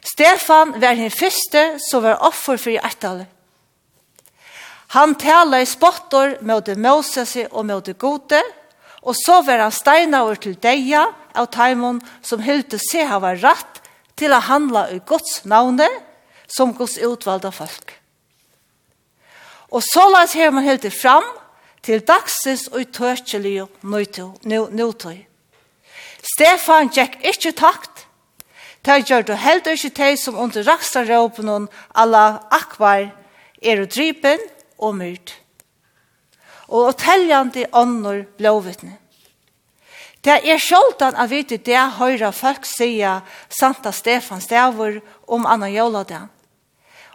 Stefan 0.02 0.76
var 0.82 0.98
den 0.98 1.12
første 1.14 1.78
som 1.90 2.04
var 2.04 2.20
offer 2.26 2.60
for 2.60 2.76
eittale. 2.76 3.28
Han 4.92 5.16
tala 5.16 5.62
i 5.62 5.70
spottor 5.70 6.42
mot 6.44 6.68
Moses 6.76 7.38
og 7.48 7.66
mot 7.66 7.88
gode, 7.98 8.42
og 9.02 9.16
så 9.16 9.40
var 9.46 9.64
han 9.64 9.72
steinaver 9.72 10.36
til 10.36 10.58
deia 10.60 11.06
av 11.32 11.48
taimon 11.54 12.02
som 12.22 12.44
hylte 12.44 12.76
seg 12.82 13.08
hava 13.08 13.38
ratt 13.40 13.81
til 14.22 14.34
å 14.36 14.44
handla 14.46 14.86
i 14.94 15.02
Guds 15.08 15.42
navne 15.50 15.90
som 16.52 16.76
Guds 16.78 17.00
utvalda 17.02 17.52
folk. 17.54 17.96
Og 19.72 19.84
så 19.84 20.04
las 20.12 20.36
her 20.36 20.52
man 20.52 20.68
helt 20.68 20.86
fram 20.94 21.26
til 21.82 22.04
dagsins 22.06 22.68
og 22.70 22.92
tørkjelig 22.94 23.66
nøytøy. 23.82 25.26
Stefan 26.22 26.92
gikk 26.94 27.18
ikke 27.26 27.54
takt. 27.58 28.06
Det 28.86 29.04
gjør 29.10 29.26
du 29.26 29.34
heller 29.38 29.78
ikke 29.78 29.94
til 29.96 30.18
som 30.18 30.38
under 30.42 30.66
rakstar 30.66 31.08
råpen 31.10 31.50
og 31.50 31.70
alla 31.94 32.42
akvar 32.52 33.10
er 33.62 33.82
og 33.82 33.94
drypen 33.94 34.42
og 34.78 34.96
myrt. 34.98 35.36
Og 36.68 36.94
telljande 36.98 37.68
ånder 37.74 38.26
blåvittne. 38.38 38.98
Det 40.22 40.38
er 40.46 40.62
sjoldan 40.62 41.18
at 41.18 41.32
vite 41.32 41.58
det 41.58 41.82
høyre 41.98 42.30
folk 42.36 42.66
sier 42.70 43.24
Santa 43.50 43.92
Stefans 43.92 44.46
stavur 44.46 45.00
om 45.28 45.48
Anna 45.50 45.70
Joladan. 45.70 46.30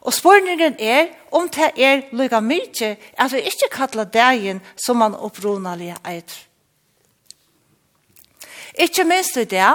Og 0.07 0.15
spørningen 0.15 0.75
er 0.79 1.13
om 1.35 1.49
det 1.51 1.73
er 1.83 2.05
lykka 2.15 2.41
mykje 2.43 2.97
at 3.19 3.33
vi 3.33 3.43
ikke 3.47 3.71
kallar 3.73 4.11
dagen 4.11 4.61
som 4.79 4.99
man 5.03 5.15
opprunalig 5.15 5.95
eit. 6.07 6.35
Ikke 8.79 9.07
minst 9.09 9.39
i 9.39 9.47
det, 9.49 9.73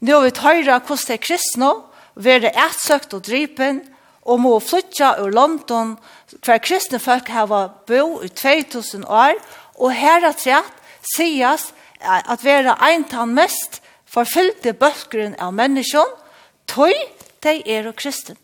nå 0.00 0.20
vi 0.20 0.32
høyra 0.36 0.78
hvordan 0.80 1.08
det 1.08 1.16
er 1.16 1.24
kristne, 1.24 1.72
være 2.14 2.52
etsøkt 2.52 3.14
og 3.16 3.24
drypen, 3.26 3.80
og 4.22 4.40
må 4.40 4.58
flytja 4.60 5.16
ur 5.22 5.32
London, 5.34 5.96
hver 6.44 6.60
kristne 6.62 7.00
folk 7.02 7.28
hava 7.32 7.64
bo 7.88 8.20
i 8.22 8.28
2000 8.28 9.04
år, 9.08 9.40
og 9.74 9.92
her 9.96 10.22
er 10.22 10.36
trett 10.38 10.78
sies 11.16 11.72
at 12.02 12.44
være 12.44 12.76
ein 12.82 13.04
tann 13.08 13.34
mest 13.34 13.80
forfyllte 14.06 14.74
bøkgrunn 14.76 15.38
av 15.40 15.54
menneskjon, 15.56 16.10
tøy 16.68 16.94
de 17.42 17.58
er 17.66 17.88
og 17.88 17.96
kristen. 17.96 18.36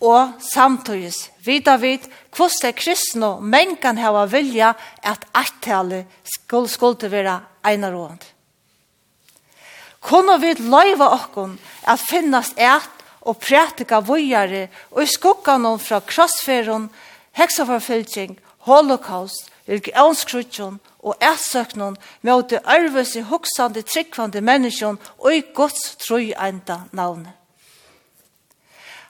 Og 0.00 0.38
samtidig 0.42 1.12
vida 1.42 1.74
vid 1.76 2.06
hvordan 2.36 2.60
de 2.62 2.72
kristne 2.78 3.30
menn 3.42 3.76
kan 3.82 3.98
hava 3.98 4.26
vilja 4.30 4.74
at 5.02 5.26
attale 5.34 6.04
skulle 6.22 6.70
skulle 6.70 7.10
være 7.10 7.40
einar 7.66 7.92
råd. 7.92 8.22
Kunne 10.00 10.38
vi 10.38 10.54
løyva 10.54 11.10
okkon 11.16 11.58
at 11.82 12.00
finnast 12.00 12.54
et 12.58 12.94
og 13.20 13.40
prætika 13.42 13.98
vujare 14.00 14.68
og 14.90 15.02
i 15.02 15.06
skuggan 15.06 15.66
fra 15.78 16.00
krossferon, 16.00 16.88
heksaforfylking, 17.32 18.38
holocaust 18.58 19.50
vilke 19.68 19.92
avskrutsjon 19.96 20.78
og 21.04 21.16
ætsøknon 21.22 21.96
med 22.22 22.32
møte 22.32 22.60
ærves 22.64 23.14
i 23.16 23.24
hoksande, 23.28 23.82
tryggvande 23.82 24.40
menneskjon 24.40 24.98
og 25.18 25.34
i 25.34 25.42
gods 25.54 25.96
troi 26.02 26.32
enda 26.32 26.80
navnet. 26.92 27.34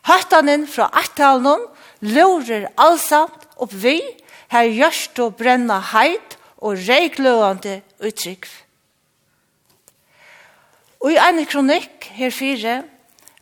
Høttanen 0.09 0.67
fra 0.71 0.89
attalnon 0.97 1.67
lurer 2.01 2.69
allsamt 2.81 3.47
opp 3.61 3.75
vi, 3.75 4.01
her 4.49 4.71
gjørst 4.73 5.19
og 5.21 5.37
brenna 5.37 5.81
heit 5.93 6.39
og 6.65 6.79
reikløande 6.89 7.81
uttrykk. 8.01 8.47
Og 11.05 11.13
i 11.13 11.19
en 11.21 11.45
kronikk 11.47 12.09
her 12.17 12.33
fire 12.35 12.81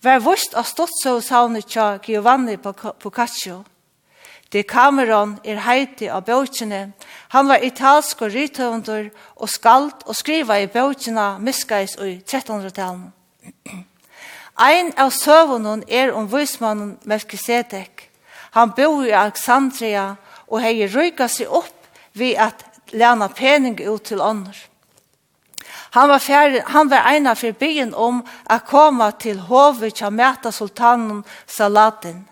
var 0.05 0.21
vust 0.25 0.57
av 0.59 0.67
stått 0.69 0.99
så 1.01 1.17
savnet 1.25 1.69
tja 1.71 1.97
Giovanni 2.05 2.59
Boccaccio, 2.61 3.63
De 4.57 4.63
Cameron 4.65 5.35
er 5.45 5.59
heiti 5.67 6.07
av 6.09 6.23
bøkene. 6.25 6.95
Han 7.35 7.49
var 7.51 7.61
italsk 7.61 8.23
og 8.25 8.31
rythøvendur 8.33 9.11
og 9.37 9.51
skald 9.53 10.07
og 10.07 10.17
skriva 10.17 10.57
i 10.63 10.69
bøkene 10.73 11.27
miskais 11.45 11.93
i 12.01 12.15
1300-tallet. 12.23 13.11
Ein 14.57 14.95
av 14.97 15.11
søvunnen 15.13 15.83
er 15.93 16.15
om 16.17 16.31
vismannen 16.33 16.95
Melkisedek. 17.05 18.07
Han 18.57 18.73
bor 18.79 19.03
i 19.05 19.13
Alexandria 19.13 20.15
og 20.47 20.65
hei 20.65 20.87
røyka 20.89 21.29
seg 21.29 21.53
opp 21.53 21.91
ved 22.17 22.41
at 22.41 22.65
læna 22.97 23.29
pening 23.29 23.77
ut 23.85 24.09
til 24.09 24.23
ånder. 24.25 24.57
Han 25.99 26.09
var, 26.09 26.25
fjerde, 26.25 26.63
han 26.73 26.89
var 26.89 27.05
eina 27.13 27.37
for 27.37 27.53
byen 27.61 27.93
om 27.93 28.23
å 28.25 28.59
komme 28.65 29.11
til 29.21 29.45
hovet 29.51 29.99
til 30.01 30.09
å 30.09 30.17
møte 30.17 30.53
sultanen 30.53 31.21
Saladin. 31.45 32.25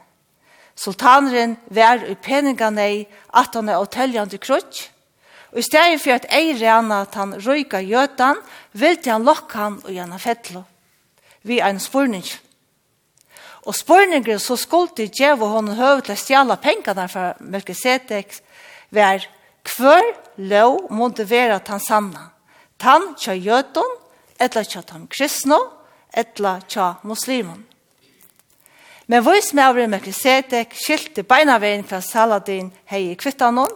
Sultaneren 0.76 1.56
var 1.70 2.02
i 2.04 2.14
peningane 2.14 3.06
at 3.32 3.54
han 3.54 3.68
er 3.68 3.78
åteljande 3.78 4.38
krutsk, 4.42 4.90
og 5.54 5.60
i 5.62 5.62
stedet 5.62 6.00
for 6.02 6.16
at 6.16 6.24
ei 6.34 6.56
rena 6.58 7.04
at 7.04 7.14
han 7.14 7.36
røyka 7.38 7.78
gjøtan, 7.86 8.40
vilte 8.74 9.12
han 9.12 9.22
lokka 9.22 9.58
han 9.58 9.76
og 9.84 9.92
gjerne 9.94 10.18
fettlo, 10.18 10.64
vi 11.46 11.60
en 11.62 11.78
spurning. 11.78 12.26
Og 13.64 13.76
spurningen 13.78 14.40
så 14.42 14.56
skulle 14.58 15.06
djeva 15.06 15.46
hon 15.54 15.76
høve 15.78 16.02
til 16.02 16.16
å 16.16 16.20
stjala 16.20 16.56
pengene 16.60 17.06
fra 17.08 17.30
Melkisedek, 17.38 18.34
var 18.90 19.22
hver 19.64 20.10
lov 20.36 20.90
måtte 20.90 21.24
være 21.30 21.60
at 21.60 21.70
han 21.70 21.80
sanna, 21.80 22.26
tan 22.78 23.14
tja 23.14 23.32
gjøtan, 23.38 23.94
etla 24.42 24.64
tja 24.66 24.82
tam 24.82 25.06
kristna, 25.06 25.60
etla 26.10 26.58
tja 26.68 26.96
muslimen. 27.06 27.62
Men 29.06 29.24
voismævren 29.24 29.90
Melkisedek 29.90 30.72
skilte 30.80 31.22
beinavein 31.22 31.84
fra 31.84 32.00
Saladin 32.00 32.70
hei 32.88 33.10
i 33.10 33.16
kvittanon, 33.20 33.72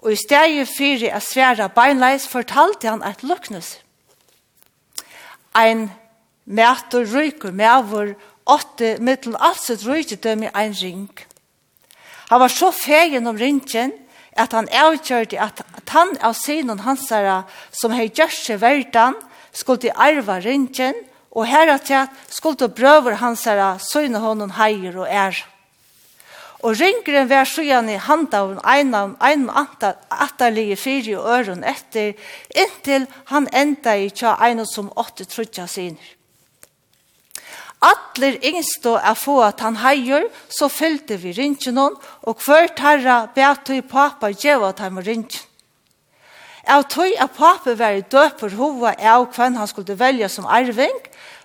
og 0.00 0.12
i 0.12 0.16
stegi 0.16 0.64
fyri 0.68 1.10
a 1.12 1.20
sværa 1.20 1.68
beinleis 1.68 2.28
fortalte 2.28 2.88
han 2.88 3.04
et 3.04 3.22
luknus. 3.22 3.78
Ein 5.56 5.90
mætur 6.46 7.04
rykur 7.04 7.52
med 7.52 7.68
avur 7.68 8.14
åtte 8.46 8.96
mittel 9.00 9.36
alset 9.40 9.84
rykjedøm 9.86 10.42
i 10.42 10.52
ein 10.54 10.74
ring. 10.80 11.12
Han 12.28 12.40
var 12.40 12.48
så 12.48 12.70
fegen 12.72 13.26
om 13.26 13.36
ringen 13.36 13.92
at 14.36 14.52
han 14.52 14.68
avgjørte 14.68 15.40
at 15.40 15.62
han 15.92 16.16
av 16.20 16.34
synen 16.34 16.80
hansara 16.80 17.44
som 17.70 17.92
hei 17.92 18.08
gjørse 18.08 18.56
verdan 18.60 19.14
skulle 19.52 19.92
arva 19.92 20.40
ringen 20.40 20.96
Og 21.34 21.46
her 21.50 21.72
at 21.74 21.90
jeg 21.90 22.08
skulle 22.30 22.68
brøver 22.68 23.18
hans 23.18 23.44
her, 23.44 23.78
søgne 23.78 24.22
hånden 24.22 24.54
heier 24.58 24.98
og 24.98 25.08
er. 25.10 25.44
Og 26.64 26.78
ringeren 26.80 27.28
var 27.28 27.44
søgjene 27.44 27.96
i 27.96 28.00
handa 28.00 28.40
av 28.40 28.52
en 28.72 28.94
av 28.96 29.16
en 29.28 29.48
atterlige 29.52 30.78
fire 30.80 31.18
og 31.18 31.26
øren 31.36 31.64
etter, 31.64 32.14
inntil 32.48 33.04
han 33.28 33.48
enda 33.52 33.96
i 34.00 34.08
tja 34.08 34.38
en 34.46 34.64
som 34.66 34.92
åtte 34.96 35.26
trutja 35.28 35.66
siner. 35.68 36.14
Atler 37.84 38.38
yngstå 38.40 38.94
er 38.96 39.16
få 39.18 39.42
at 39.44 39.60
han 39.60 39.76
heier, 39.82 40.30
så 40.48 40.70
fylte 40.72 41.18
vi 41.20 41.34
ringenon, 41.36 41.98
og 42.24 42.40
hver 42.40 42.70
tarra 42.78 43.24
beatøy 43.34 43.82
pappa 43.84 44.30
gjeva 44.32 44.72
at 44.72 44.80
han 44.80 44.96
var 44.96 45.04
ringen. 45.04 45.42
Av 46.64 46.86
tog 46.88 47.12
at 47.20 47.34
pappa 47.36 47.74
var 47.76 47.98
i 47.98 48.06
døper 48.08 48.54
hova 48.56 48.94
av 48.96 49.26
hvem 49.36 49.58
han 49.60 49.68
skulle 49.68 49.98
velja 50.00 50.30
som 50.32 50.48
arving, 50.48 50.96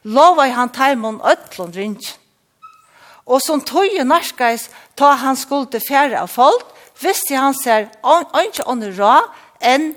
lova 0.04 0.48
i 0.48 0.56
han 0.56 0.72
taimon 0.74 1.22
ötlund 1.22 1.76
rinj. 1.76 2.14
Og 3.30 3.42
som 3.46 3.62
tøye 3.62 4.04
narskais 4.04 4.70
ta 4.98 5.14
han 5.22 5.38
skulde 5.38 5.82
fjerde 5.84 6.20
av 6.22 6.32
folk, 6.34 6.66
visste 7.02 7.38
han 7.38 7.56
ser 7.56 7.90
ikke 8.44 8.68
ånne 8.68 8.94
ra 8.98 9.20
enn 9.60 9.94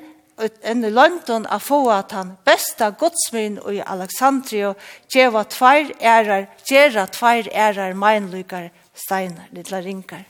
enn 0.62 0.84
i 0.84 0.90
London 0.90 1.46
a 1.46 1.58
få 1.60 1.84
at 1.92 2.12
han 2.16 2.36
besta 2.46 2.90
godsmin 2.98 3.58
i 3.70 3.80
Alexandria 3.84 4.72
gjeva 5.12 5.44
tveir 5.44 5.92
ærar, 6.00 6.48
gjera 6.66 7.06
tveir 7.06 7.50
ærar 7.52 7.94
meinlykar 7.94 8.70
steinar, 8.94 9.48
lilla 9.52 9.82
ringar. 9.82 10.24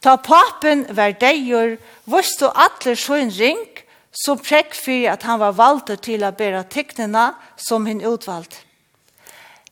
Ta 0.00 0.16
papen 0.16 0.86
var 0.96 1.12
deigur, 1.20 1.76
vustu 2.08 2.48
atler 2.48 2.96
sjøen 2.96 3.30
rink, 3.36 3.84
som 4.10 4.38
prekk 4.38 4.74
for 4.74 5.06
at 5.12 5.22
han 5.22 5.40
var 5.40 5.54
valgt 5.58 5.92
til 6.02 6.24
å 6.26 6.32
bære 6.34 6.64
tegnene 6.72 7.30
som 7.56 7.86
hun 7.86 8.02
utvalgte. 8.02 8.66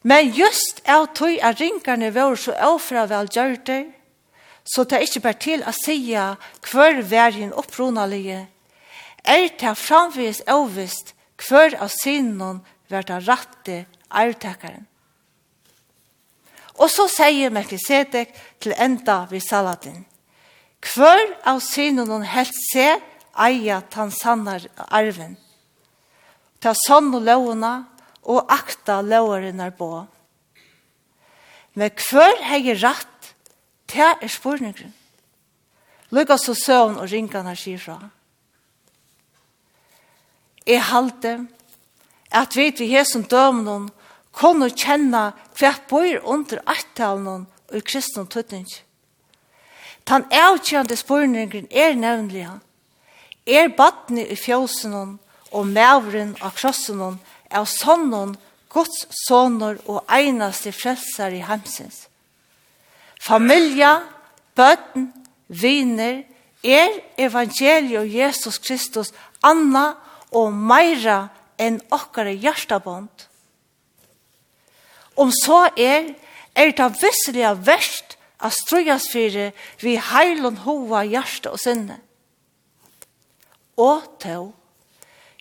Men 0.02 0.30
just 0.30 0.80
av 0.86 1.08
tog 1.18 1.34
at 1.42 1.58
ringarne 1.60 2.12
var 2.14 2.36
så 2.38 2.54
avfra 2.54 3.04
velgjørte, 3.10 3.80
så 4.64 4.84
det 4.84 4.96
er 4.96 5.06
ikke 5.06 5.24
bare 5.24 5.42
til 5.42 5.64
å 5.66 5.72
si 5.74 5.96
hver 6.14 7.02
verden 7.10 7.52
opprunalige, 7.56 8.46
er 9.24 9.48
det 9.60 9.74
framvis 9.76 10.44
overvist 10.46 11.14
hver 11.48 11.74
av 11.82 11.90
synden 11.92 12.62
var 12.88 13.06
det 13.08 13.18
rette 13.26 13.78
ærtekeren. 14.08 14.86
Og 16.78 16.90
så 16.90 17.08
sier 17.10 17.50
Melkisedek 17.50 18.30
til 18.62 18.74
enda 18.78 19.24
ved 19.30 19.42
Saladin, 19.42 20.04
hver 20.94 21.24
av 21.42 21.58
synden 21.64 22.22
helst 22.22 22.70
seg 22.70 23.02
eia 23.38 23.80
tan 23.90 24.10
sannar 24.10 24.66
arven. 24.88 25.36
Ta 26.60 26.74
sann 26.74 27.14
og 27.14 27.22
lovuna 27.22 27.72
og 28.28 28.46
akta 28.50 29.00
lovarinnar 29.02 29.70
på. 29.78 30.06
Men 31.78 31.90
hver 31.94 32.42
hei 32.50 32.74
ratt, 32.74 33.34
ta 33.86 34.16
er 34.20 34.28
spurningren. 34.28 34.94
Lukka 36.10 36.38
så 36.40 36.54
søvn 36.56 36.98
og 36.98 37.10
ringarna 37.12 37.54
sier 37.56 37.78
fra. 37.78 37.98
Jeg 40.66 40.82
halte 40.90 41.38
at 42.32 42.56
vi 42.56 42.70
vi 42.70 42.88
her 42.90 43.04
dømen 43.04 43.28
dømnen 43.28 43.90
kunne 44.32 44.70
kjenne 44.70 45.32
hva 45.58 45.72
bor 45.88 46.20
under 46.24 46.60
attalen 46.66 47.46
og 47.72 47.84
kristne 47.84 48.26
tøtning. 48.26 48.66
Den 50.08 50.24
avkjørende 50.32 50.96
spørningen 50.96 51.68
er 51.70 51.94
nevnlig 51.94 52.46
han 52.46 52.60
er 53.48 53.72
badne 53.72 54.26
i 54.28 54.36
fjósenon 54.36 55.16
og 55.56 55.66
mævren 55.66 56.34
av 56.44 56.52
krossenon 56.58 57.18
av 57.50 57.66
sonnon 57.70 58.36
Guds 58.68 59.06
sonor 59.24 59.78
og 59.88 60.04
einaste 60.12 60.74
frelsar 60.76 61.32
i 61.32 61.40
heimsins. 61.40 62.04
Familia, 63.20 64.02
bøten, 64.56 65.08
viner 65.48 66.22
er 66.62 66.98
evangeliet 67.18 68.02
og 68.02 68.12
Jesus 68.12 68.58
Kristus 68.60 69.14
anna 69.42 69.94
og 70.36 70.52
meira 70.52 71.30
enn 71.58 71.80
okkara 71.94 72.34
hjertabond. 72.36 73.24
Om 75.18 75.32
så 75.34 75.64
er, 75.74 76.12
er 76.54 76.74
det 76.76 76.90
visselig 77.00 77.48
verst 77.66 78.18
at 78.38 78.54
strøyas 78.54 79.08
fyrir 79.10 79.56
vi 79.82 79.96
heilun 79.98 80.60
hova 80.62 81.02
hjerte 81.08 81.50
og 81.50 81.58
sinne 81.58 81.98
og 83.78 84.02
to. 84.20 84.52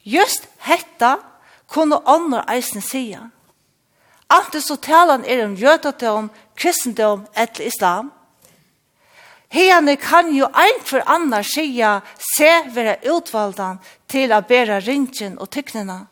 Just 0.05 0.47
hetta 0.63 1.17
kunne 1.67 1.99
andre 2.05 2.43
eisen 2.53 2.81
sia. 2.81 3.29
Ante 4.27 4.61
så 4.61 4.75
talan 4.75 5.25
er 5.25 5.45
om 5.45 5.55
jødatøm, 5.55 6.29
kristendom 6.55 7.25
eller 7.35 7.67
islam. 7.67 8.11
Hene 9.49 9.95
kan 9.95 10.33
jo 10.35 10.49
ein 10.53 10.81
for 10.83 11.03
annar 11.07 11.43
sida 11.43 12.01
se 12.19 12.49
vera 12.75 12.97
utvaldan 13.07 13.79
til 14.07 14.33
å 14.35 14.41
bæra 14.43 14.81
ringen 14.83 15.37
og 15.39 15.49
tyknena, 15.55 16.07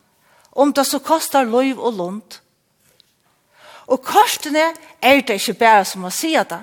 om 0.52 0.72
det 0.72 0.86
så 0.88 1.00
kostar 1.04 1.44
loiv 1.44 1.80
og 1.80 1.98
lund. 1.98 2.40
Og 3.92 4.02
korsene 4.02 4.72
er 5.02 5.22
det 5.22 5.42
ikke 5.42 5.60
bare 5.60 5.84
som 5.86 6.08
å 6.08 6.14
si 6.14 6.32
det, 6.32 6.62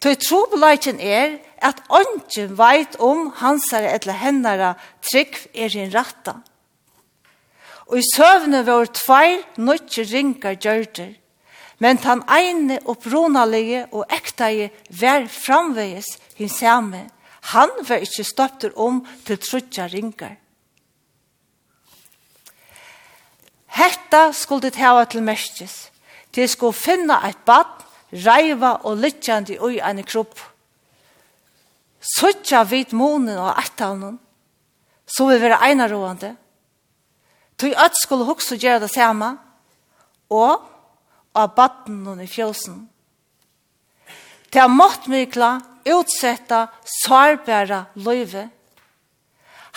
Tøy 0.00 0.16
trobelaiken 0.16 1.00
er 1.00 1.36
at 1.60 1.82
ånden 1.92 2.54
veit 2.56 2.96
om 3.04 3.26
hansare 3.36 3.92
eller 3.98 4.16
hennara 4.16 4.70
trygg 5.04 5.36
er 5.52 5.68
sin 5.68 5.92
ratta. 5.92 6.38
Og 7.90 7.98
i 8.00 8.06
søvne 8.14 8.62
var 8.64 8.88
tveir 8.96 9.42
nøtje 9.60 10.06
ringar 10.08 10.56
gjørter, 10.56 11.12
men 11.80 12.00
tan 12.00 12.22
eine 12.32 12.78
opprunalige 12.88 13.86
og 13.92 14.06
ektaie 14.12 14.70
vær 14.88 15.26
framvegis 15.28 16.14
hins 16.38 16.56
samme. 16.62 17.02
Han 17.52 17.72
var 17.88 18.04
ikkje 18.04 18.24
støpter 18.24 18.72
om 18.76 19.02
til 19.26 19.40
trutja 19.40 19.88
ringar. 19.88 20.36
Hetta 23.76 24.30
skulle 24.32 24.68
det 24.68 24.80
hava 24.80 25.04
til 25.04 25.22
merkes. 25.22 25.90
Det 26.34 26.48
skulle 26.50 26.76
finna 26.76 27.20
eit 27.26 27.44
bad 27.44 27.89
reiva 28.12 28.76
og 28.84 28.98
lytjandi 29.00 29.58
ui 29.60 29.78
ein 29.80 30.02
kropp. 30.04 30.38
Søtja 32.00 32.64
vit 32.64 32.92
månen 32.96 33.38
og 33.38 33.58
ættalnen, 33.60 34.18
så 35.06 35.26
vi 35.28 35.40
vera 35.42 35.60
einarående. 35.66 36.34
Tui 37.60 37.74
at 37.76 37.98
skulle 38.00 38.24
hoksa 38.24 38.56
gjøre 38.56 38.86
det 38.86 38.92
samme, 38.94 39.34
og 40.30 40.62
av 41.36 41.52
batten 41.54 42.22
i 42.22 42.28
fjøsen. 42.30 42.86
Til 44.50 44.64
er 44.64 44.72
måttmykla, 44.72 45.50
utsetta, 45.90 46.66
sårbæra 47.04 47.84
løyve. 47.94 48.48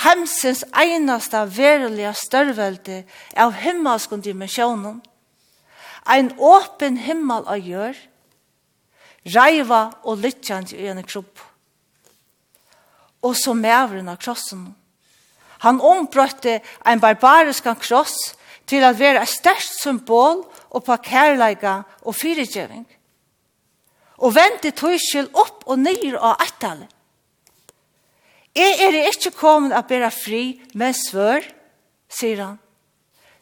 Hemsens 0.04 0.64
einasta 0.74 1.44
verulega 1.46 2.14
størvelde 2.18 3.04
av 3.38 3.54
himmelskund 3.62 4.26
dimensjonen. 4.26 5.02
Ein 6.10 6.34
åpen 6.40 6.98
himmel 6.98 7.46
av 7.46 7.62
gjør, 7.62 7.94
reiva 9.26 9.88
og 10.04 10.22
lytjant 10.24 10.74
i 10.76 10.88
en 10.92 11.04
kropp. 11.04 11.42
Og 13.24 13.36
så 13.40 13.54
mævren 13.56 14.10
av 14.12 14.20
krossen. 14.20 14.66
Han 15.64 15.80
ombrøtte 15.80 16.60
en 16.86 17.00
barbarisk 17.00 17.70
kross 17.80 18.34
til 18.68 18.84
at 18.84 19.00
være 19.00 19.24
et 19.24 19.32
størst 19.32 19.80
symbol 19.82 20.44
og 20.70 20.84
på 20.84 20.98
kærleika 21.06 21.82
og 22.02 22.16
fyrirgjøring. 22.16 22.86
Og 24.24 24.36
vente 24.36 24.72
tøyskjel 24.76 25.30
opp 25.34 25.64
og 25.68 25.80
nyr 25.80 26.20
av 26.20 26.44
ettallet. 26.44 26.90
Jeg 28.54 28.76
er 28.86 29.00
ikke 29.10 29.32
kommet 29.34 29.74
å 29.74 29.82
bære 29.88 30.12
fri 30.14 30.44
med 30.78 30.94
svør, 30.94 31.42
sier 32.12 32.44
han. 32.44 32.60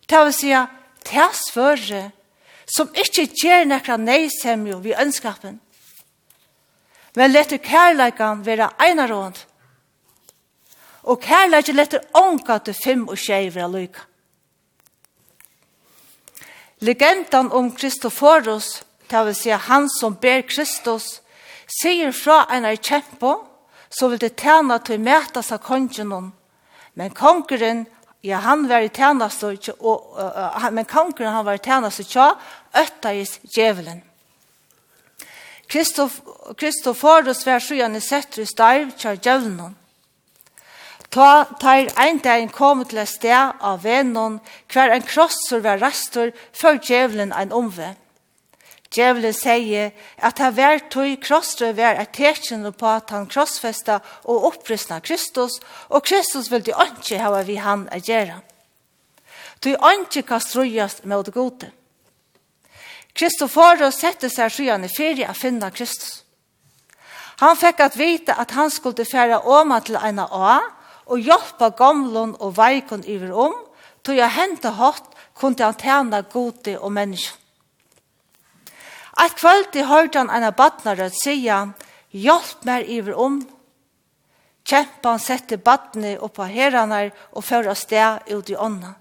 Det 0.08 0.22
vil 0.24 0.36
si 0.36 0.54
at 0.56 0.72
det 1.04 1.20
er 1.20 1.36
svøret 1.36 2.15
som 2.72 2.91
ikke 2.96 3.28
gjør 3.36 3.67
nekra 3.67 3.98
neisemjo 4.00 4.80
vi 4.84 4.96
ønskapen. 4.96 5.60
Men 7.15 7.32
letter 7.32 7.58
kærleikan 7.58 8.45
vera 8.45 8.71
einarånd. 8.80 9.39
Og 11.04 11.19
kærleikan 11.21 11.76
letter 11.76 12.06
ånka 12.13 12.60
til 12.60 12.78
fem 12.78 13.08
og 13.08 13.19
tjei 13.19 13.50
vera 13.50 13.67
lyka. 13.67 14.08
Legendan 16.82 17.52
om 17.52 17.71
Kristoforos, 17.71 18.84
det 19.10 19.26
vil 19.26 19.36
si 19.36 19.52
han 19.54 19.89
som 19.89 20.15
ber 20.17 20.41
Kristus, 20.41 21.19
sier 21.69 22.12
fra 22.12 22.45
en 22.50 22.65
er 22.65 22.80
kjempo, 22.82 23.36
så 23.89 24.08
vil 24.10 24.21
det 24.24 24.38
tjene 24.39 24.80
til 24.82 25.01
mætas 25.03 25.51
av 25.51 25.62
kongenon. 25.62 26.32
Men 26.97 27.14
kongeren, 27.14 27.86
ja, 28.26 28.39
han 28.41 28.66
var 28.70 28.82
i 28.82 28.89
tjenest, 28.89 29.43
og, 29.43 29.70
og, 29.80 30.74
men 30.74 30.88
kongeren 30.89 31.36
han 31.36 31.45
var 31.45 31.59
i 31.59 31.64
tjenest, 31.64 32.01
så 32.01 32.07
tja, 32.07 32.28
øtta 32.82 33.14
i 33.14 33.28
djevelen. 33.55 34.01
Kristoforus 35.72 37.45
var 37.47 37.63
sjøene 37.63 38.01
setter 38.03 38.43
i 38.43 38.49
starv 38.49 38.91
til 38.99 39.19
djevnen. 39.24 39.78
Ta 41.11 41.45
tar 41.59 41.89
ein 41.99 42.19
dagen 42.24 42.51
kom 42.51 42.84
til 42.88 43.01
et 43.01 43.11
sted 43.11 43.55
av 43.59 43.82
vennen, 43.84 44.39
hver 44.72 44.91
en 44.95 45.03
krosser 45.03 45.63
var 45.63 45.82
rastor, 45.84 46.32
før 46.55 46.80
djevelen 46.80 47.34
ein 47.36 47.51
omve. 47.55 47.95
Djevelen 48.91 49.36
sier 49.36 49.91
at 50.19 50.39
han 50.43 50.55
var 50.55 50.80
tog 50.91 51.11
krosser 51.24 51.76
var 51.76 51.99
et 51.99 52.11
tekjen 52.15 52.67
på 52.76 52.88
at 52.88 53.11
han 53.15 53.28
krossfesta 53.32 53.99
og 54.24 54.47
opprystna 54.51 54.99
Kristus, 54.99 55.59
og 55.89 56.03
Kristus 56.03 56.51
vil 56.51 56.63
de 56.67 56.76
ikke 56.76 57.19
ha 57.24 57.43
vi 57.47 57.59
han 57.59 57.88
å 57.91 57.99
gjøre. 57.99 58.41
Du 59.63 59.72
ikke 59.72 60.24
kan 60.24 60.41
med 61.03 61.26
det 61.26 61.34
gode. 61.34 61.72
Kristoforo 63.14 63.91
sette 63.91 64.30
seg 64.32 64.51
skyene 64.53 64.89
ferie 64.91 65.30
å 65.30 65.38
finne 65.38 65.72
Kristus. 65.72 66.22
Han 67.41 67.57
fikk 67.57 67.82
at 67.82 67.97
vite 67.97 68.36
at 68.38 68.53
han 68.53 68.70
skulle 68.70 69.05
fære 69.07 69.41
åma 69.49 69.80
til 69.82 69.97
en 69.97 70.22
å, 70.24 70.59
og 71.12 71.20
hjelpe 71.20 71.72
gamlen 71.78 72.36
og 72.39 72.55
veikon 72.57 73.03
iver 73.09 73.34
om, 73.34 73.55
til 74.05 74.20
jeg 74.22 74.36
hente 74.38 74.70
hatt, 74.78 75.07
kunne 75.38 75.66
han 75.66 75.78
tjene 75.78 76.22
gode 76.32 76.78
og 76.78 76.91
mennesker. 76.93 77.38
Et 79.22 79.34
kvöld 79.36 79.76
i 79.76 79.84
hørte 79.86 80.22
han 80.22 80.30
en 80.32 80.53
badnarød 80.55 81.14
sige, 81.18 81.57
hjelp 82.12 82.64
meg 82.66 82.88
iver 82.89 83.18
om. 83.20 83.41
Kjempa 84.66 85.16
han 85.16 85.22
sette 85.22 85.57
badne 85.57 86.16
opp 86.24 86.39
av 86.39 86.53
herrene 86.53 87.03
og 87.34 87.43
fører 87.43 87.76
sted 87.76 88.32
ut 88.32 88.49
i 88.49 88.55
ånden. 88.55 88.95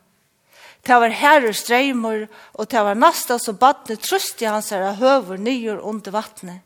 Det 0.86 0.96
var 0.96 1.12
herre 1.12 1.52
streimer, 1.54 2.26
og 2.54 2.70
det 2.70 2.80
var 2.84 2.96
nasta 2.96 3.36
så 3.38 3.52
badne 3.52 3.98
trøst 4.00 4.40
i 4.42 4.48
hans 4.48 4.70
herre 4.72 4.94
høver 4.96 5.36
nyer 5.36 5.80
under 5.80 6.14
vattnet. 6.14 6.60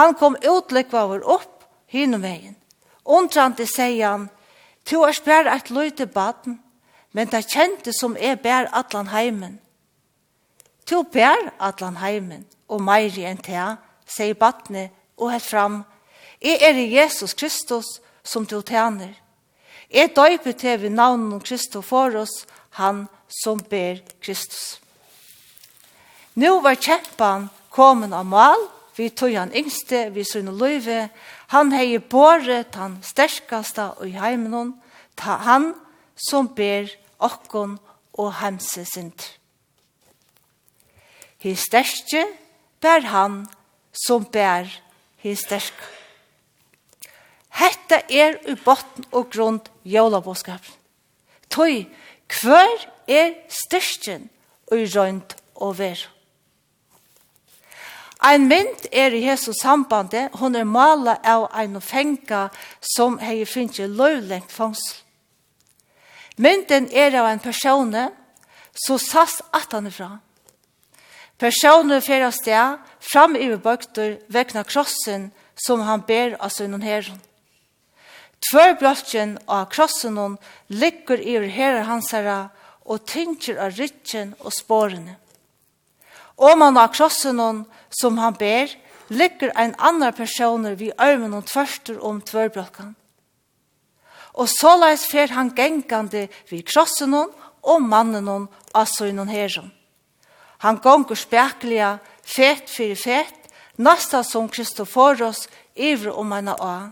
Han 0.00 0.14
kom 0.16 0.38
utlekvaver 0.40 1.24
opp 1.28 1.66
hinum 1.92 2.22
vegin. 2.24 2.56
Undrandi 3.04 3.66
sier 3.68 4.08
han, 4.08 4.28
«Tu 4.84 4.96
er 5.04 5.14
spær 5.14 5.46
et 5.52 5.70
løyte 5.70 6.06
baden, 6.06 6.58
men 7.12 7.28
det 7.28 7.44
kjente 7.52 7.92
som 7.94 8.16
er 8.16 8.40
bær 8.40 8.70
atlan 8.72 9.12
heimen. 9.12 9.58
Tu 10.86 11.02
bær 11.04 11.52
atlan 11.60 12.00
heimen, 12.00 12.46
og 12.68 12.80
meiri 12.82 13.26
enn 13.28 13.38
tea, 13.38 13.76
sier 14.08 14.34
badne 14.34 14.88
og 15.20 15.34
helt 15.34 15.46
fram, 15.46 15.82
«Jeg 16.42 16.58
er 16.64 16.80
Jesus 16.80 17.34
Kristus 17.34 18.00
som 18.24 18.46
du 18.46 18.62
tjener. 18.62 19.12
Jeg 19.92 20.16
døyper 20.16 20.56
til 20.58 20.80
vi 20.82 20.88
navnet 20.88 21.44
Kristus 21.44 21.86
for 21.86 22.16
oss, 22.16 22.46
han 22.78 23.06
som 23.28 23.60
ber 23.70 24.00
Kristus. 24.20 24.80
Nå 26.34 26.60
var 26.64 26.80
kjempan 26.80 27.50
kommet 27.72 28.12
av 28.16 28.26
mal, 28.26 28.68
vi 28.96 29.08
tog 29.10 29.34
han 29.36 29.52
yngste, 29.56 30.10
vi 30.12 30.24
sønne 30.24 30.52
løyve, 30.56 31.08
han 31.52 31.72
hei 31.72 31.98
båret 31.98 32.76
han 32.76 32.98
sterkaste 33.04 33.90
i 34.04 34.12
heimen, 34.16 34.74
ta 35.16 35.38
han 35.44 35.72
som 36.16 36.48
ber 36.56 36.88
okkon 37.20 37.78
og 38.20 38.34
hemse 38.40 38.84
sint. 38.88 39.32
His 41.42 41.64
sterske 41.66 42.26
ber 42.80 43.08
han 43.12 43.42
som 43.92 44.24
ber 44.24 44.68
his 45.22 45.42
sterske. 45.44 45.90
Hetta 47.52 48.00
er 48.08 48.38
i 48.48 48.54
botten 48.56 49.04
og 49.12 49.28
grund 49.32 49.68
jólabåskapen. 49.84 50.78
Tøy 51.52 51.84
Hver 52.40 52.88
er 53.08 53.34
styrsten 53.48 54.30
og 54.72 54.86
rønt 54.96 55.36
og 55.54 55.78
ver? 55.78 56.00
Ein 58.22 58.46
mynd 58.46 58.86
er 58.92 59.10
i 59.10 59.24
Jesu 59.26 59.50
sambande, 59.52 60.28
hon 60.38 60.54
er 60.54 60.64
mala 60.64 61.16
av 61.26 61.48
ein 61.58 61.80
fenga 61.82 62.48
som 62.94 63.18
hei 63.18 63.42
finnje 63.44 63.88
løylengt 63.90 64.52
fangsel. 64.54 65.00
Mynden 66.38 66.86
er 66.94 67.16
av 67.18 67.26
en 67.28 67.42
persone 67.42 68.04
som 68.86 68.98
sass 68.98 69.40
at 69.52 69.74
han 69.74 69.90
er 69.90 69.96
fra. 69.96 70.10
Personer 71.38 72.00
fyrir 72.00 72.30
sted 72.30 72.78
fram 73.02 73.34
i 73.36 73.50
bøkter 73.56 74.20
vekna 74.32 74.62
krossen 74.64 75.32
som 75.58 75.82
han 75.82 76.06
ber 76.06 76.38
av 76.38 76.54
sønnen 76.54 76.82
herren. 76.86 77.18
Tvör 78.50 78.74
brotjen 78.74 79.38
av 79.46 79.64
krossen 79.64 80.16
hon 80.16 80.36
ligger 80.66 81.20
i 81.20 81.48
herre 81.48 81.84
hansara 81.86 82.50
og 82.82 83.04
tynger 83.06 83.60
av 83.62 83.76
rytjen 83.78 84.32
og 84.42 84.50
spårene. 84.54 85.14
Og 86.42 86.58
man 86.58 86.78
av 86.80 86.90
krossen 86.94 87.38
hon 87.38 87.60
som 87.94 88.18
han 88.18 88.34
ber, 88.34 88.72
ligger 89.12 89.52
ein 89.54 89.74
annan 89.78 90.14
personer 90.16 90.74
vi 90.74 90.90
armen 90.98 91.36
og 91.38 91.46
tvørster 91.46 92.00
om 92.02 92.18
tvørbrokkan. 92.20 92.94
Og 94.34 94.48
så 94.48 94.72
leis 94.80 95.04
fer 95.06 95.30
han 95.36 95.52
gengande 95.54 96.26
vi 96.50 96.62
krossen 96.66 97.12
hon 97.14 97.30
og 97.62 97.84
mannen 97.84 98.26
hon 98.26 98.48
av 98.74 98.88
sønnen 98.90 99.30
herren. 99.30 99.70
Han 100.64 100.80
gonger 100.82 101.18
spekliga, 101.18 101.98
fet 102.22 102.70
fyrir 102.70 102.98
fet, 102.98 103.38
nasta 103.76 104.22
som 104.22 104.48
Kristoforos, 104.48 105.48
ivre 105.74 106.14
om 106.14 106.32
henne 106.32 106.54
av 106.54 106.90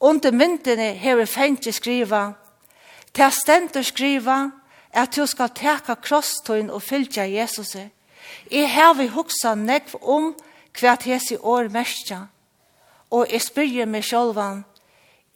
Under 0.00 0.32
myndene 0.32 0.92
hever 0.92 1.26
fengt 1.26 1.74
skriva, 1.74 2.34
til 3.14 3.32
stendur 3.32 3.82
skriva, 3.82 4.50
at 4.92 5.16
du 5.16 5.26
skal 5.26 5.52
teka 5.56 5.94
krosstøyn 5.94 6.70
og 6.70 6.82
fylgja 6.82 7.24
Jesus. 7.24 7.76
Jeg 8.50 8.70
hever 8.72 9.08
hoksa 9.12 9.54
nekv 9.54 9.96
om 10.02 10.34
hva 10.76 10.96
hese 11.04 11.38
år 11.40 11.70
mestja, 11.72 12.26
og 13.10 13.32
jeg 13.32 13.42
spyrje 13.42 13.86
meg 13.86 14.04
sjolvan, 14.04 14.64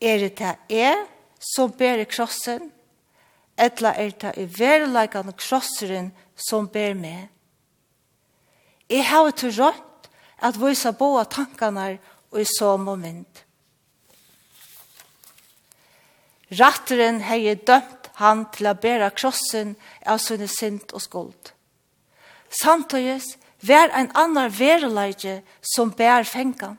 er 0.00 0.18
det 0.18 0.36
det 0.38 0.54
jeg 0.68 0.96
som 1.40 1.72
ber 1.72 2.00
i 2.00 2.08
krossen, 2.08 2.70
etla 3.56 3.94
er 3.96 4.12
det 4.20 4.32
i 4.36 4.44
verilegan 4.44 5.32
krosseren 5.36 6.10
som 6.36 6.68
ber 6.68 6.94
meg. 6.94 7.28
Jeg 8.90 9.06
hever 9.08 9.36
til 9.36 9.54
rått 9.56 10.10
at 10.42 10.56
vysa 10.60 10.92
boa 10.92 11.24
tankene 11.24 11.98
og 12.32 12.40
i 12.40 12.48
som 12.48 12.84
moment. 12.84 13.44
Ratteren 16.58 17.20
hei 17.22 17.54
dømt 17.54 18.10
han 18.18 18.44
til 18.54 18.68
å 18.70 18.74
bæra 18.74 19.10
krossen 19.14 19.76
av 20.04 20.18
sunne 20.22 20.48
sint 20.50 20.92
og 20.92 21.02
skuld. 21.04 21.52
Samtøyes 22.50 23.36
vær 23.62 23.92
ein 23.94 24.10
annar 24.18 24.50
vereleidje 24.50 25.40
som 25.62 25.92
bær 25.94 26.26
fengan. 26.26 26.78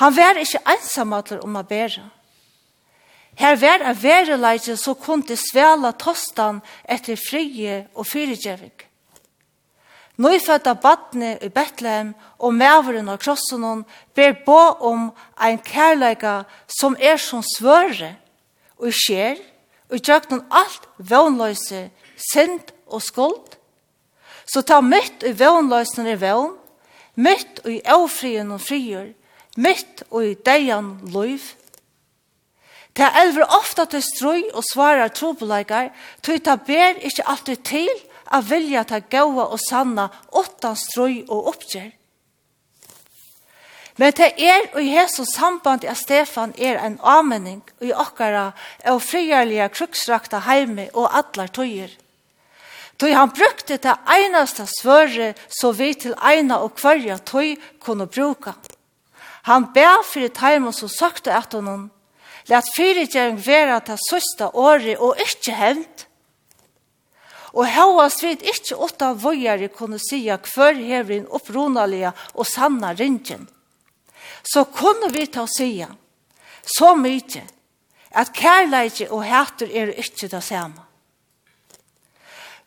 Han 0.00 0.14
vær 0.16 0.40
ikkje 0.40 0.62
einsamadler 0.64 1.44
om 1.44 1.58
å 1.60 1.66
bæra. 1.66 2.06
Her 3.36 3.56
vær 3.60 3.84
ein 3.84 3.96
vereleidje 3.96 4.76
som 4.80 4.96
kunne 4.96 5.36
svela 5.36 5.92
tostan 5.92 6.62
etter 6.88 7.20
frie 7.20 7.84
og 7.94 8.08
fyrigjevig. 8.08 8.86
Nøyfødda 10.20 10.74
badne 10.76 11.36
i 11.40 11.48
Betlehem 11.48 12.10
og 12.38 12.52
mæveren 12.52 13.08
av 13.08 13.20
krossen 13.22 13.84
ber 14.16 14.34
bå 14.44 14.60
om 14.84 15.06
ein 15.40 15.60
kærleika 15.64 16.42
som 16.68 16.96
er 17.00 17.16
som 17.16 17.40
svøre, 17.40 18.16
og 18.80 18.92
skjer, 18.96 19.38
og 19.90 20.00
gjør 20.00 20.26
noen 20.30 20.44
alt 20.50 20.88
vannløse, 20.98 21.88
synd 22.32 22.72
og 22.90 23.02
skuld, 23.02 23.56
så 24.50 24.62
ta 24.66 24.80
mitt 24.82 25.24
i 25.26 25.32
vannløsen 25.36 26.08
i 26.10 26.16
vann, 26.20 26.56
mitt 27.14 27.62
i 27.68 27.80
avfrien 27.86 28.50
og 28.54 28.62
frier, 28.64 29.12
mitt 29.56 30.04
i 30.16 30.34
deian 30.46 30.96
løyv. 31.12 31.42
Det 32.96 33.06
er 33.06 33.20
elver 33.22 33.46
ofta 33.54 33.86
til 33.86 34.02
strøy 34.02 34.42
og 34.50 34.64
svarar 34.66 35.12
trobeleikar, 35.14 35.92
tog 36.22 36.42
ta 36.44 36.56
ber 36.58 36.98
ikkje 36.98 37.26
alltid 37.30 37.62
til 37.66 37.92
av 38.34 38.48
vilja 38.50 38.82
ta 38.86 38.98
gaua 39.00 39.46
og 39.46 39.60
sanna 39.62 40.08
åttan 40.36 40.78
strøy 40.78 41.22
og 41.28 41.52
oppgjør. 41.54 41.90
Men 44.00 44.14
det 44.16 44.30
er 44.40 44.70
og 44.72 44.80
i 44.80 44.94
Jesus 44.94 45.34
samband 45.36 45.84
av 45.84 45.98
Stefan 46.00 46.54
er 46.56 46.78
en 46.80 46.96
og 47.04 47.84
i 47.84 47.92
okkara 47.92 48.52
og 48.88 49.02
friarlige 49.04 49.68
kruksrakta 49.68 50.40
heime 50.46 50.88
og 50.94 51.10
atlar 51.12 51.52
tøyer. 51.52 51.90
Tøy 52.96 53.12
han 53.12 53.32
brukte 53.32 53.76
det 53.76 53.96
einaste 54.08 54.64
svøre 54.68 55.34
så 55.48 55.72
vi 55.72 55.92
til 55.94 56.14
eina 56.16 56.62
og 56.64 56.74
kvarja 56.80 57.18
tøy 57.18 57.56
kunne 57.80 58.06
bruka. 58.06 58.54
Han 59.44 59.68
bær 59.74 60.02
fyrir 60.04 60.32
teimen 60.32 60.72
som 60.72 60.88
søkte 60.88 61.32
etter 61.36 61.60
noen, 61.60 61.90
Lat 62.48 62.66
fyrirgjering 62.74 63.36
vera 63.44 63.78
ta 63.84 63.98
søsta 64.00 64.48
året 64.56 64.98
og 64.98 65.20
ikkje 65.20 65.54
hevnt. 65.54 66.06
Og 67.52 67.68
hauast 67.68 68.24
vid 68.24 68.42
ikkje 68.42 68.80
åtta 68.80 69.12
vojare 69.12 69.68
kunne 69.68 70.00
sija 70.00 70.38
hver 70.40 70.74
hevrin 70.74 71.28
opprunalige 71.28 72.12
og 72.34 72.46
sanna 72.48 72.94
ringen 72.96 73.46
så 74.42 74.64
kunne 74.64 75.12
vi 75.12 75.26
ta 75.26 75.40
og 75.40 75.48
sige 75.56 75.88
så 76.76 76.94
mye 76.94 77.42
at 78.10 78.32
kærleikje 78.34 79.10
og 79.10 79.24
hæter 79.24 79.66
er 79.66 79.92
ikke 79.92 80.28
det 80.28 80.42
samme. 80.44 80.82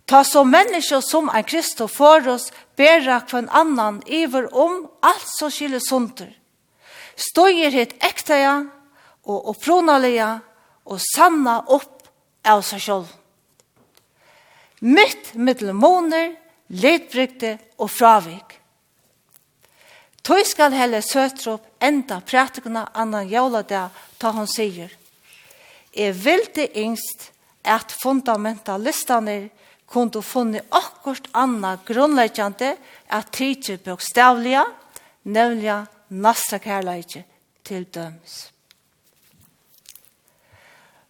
Ta 0.07 0.23
så 0.23 0.43
menneske 0.43 1.01
som 1.01 1.29
en 1.29 1.43
Kristus 1.43 1.91
for 1.91 2.27
oss 2.27 2.51
bæra 2.75 3.21
kvann 3.27 3.49
annan 3.51 4.01
iver 4.07 4.49
om 4.55 4.89
alt 5.03 5.27
som 5.39 5.51
skiller 5.51 5.79
sunter. 5.79 6.31
Støyer 7.15 7.71
het 7.71 7.93
ektaja 8.03 8.63
og 9.23 9.49
opprunalige, 9.49 10.39
og 10.85 10.99
sanna 10.99 11.61
opp 11.71 12.09
av 12.43 12.63
seg 12.67 12.81
selv. 12.83 13.11
Mitt 14.83 15.31
middelmåner, 15.35 16.33
ledbrygde 16.67 17.55
og 17.79 17.91
fravik. 17.91 18.57
Tøy 20.23 20.45
skal 20.47 20.71
helle 20.71 21.01
søtrop 21.03 21.65
enda 21.83 22.21
prætikuna 22.23 22.85
annan 22.95 23.27
jævla 23.27 23.63
ta 23.67 24.29
hon 24.31 24.47
sier. 24.47 24.91
Jeg 25.91 26.15
vil 26.15 26.47
det 26.55 26.69
yngst 26.79 27.31
at 27.63 27.91
fundamentalistene 27.91 29.49
kunne 29.85 30.23
funne 30.23 30.61
akkurat 30.71 31.27
anna 31.33 31.75
grunnleggjande 31.85 32.75
at 33.09 33.31
tidsje 33.31 33.77
bokstavlige, 33.77 34.63
nevnlige 35.23 35.85
nasta 36.09 36.57
kærleikje 36.57 37.25
til 37.63 37.83
dømes. 37.83 38.52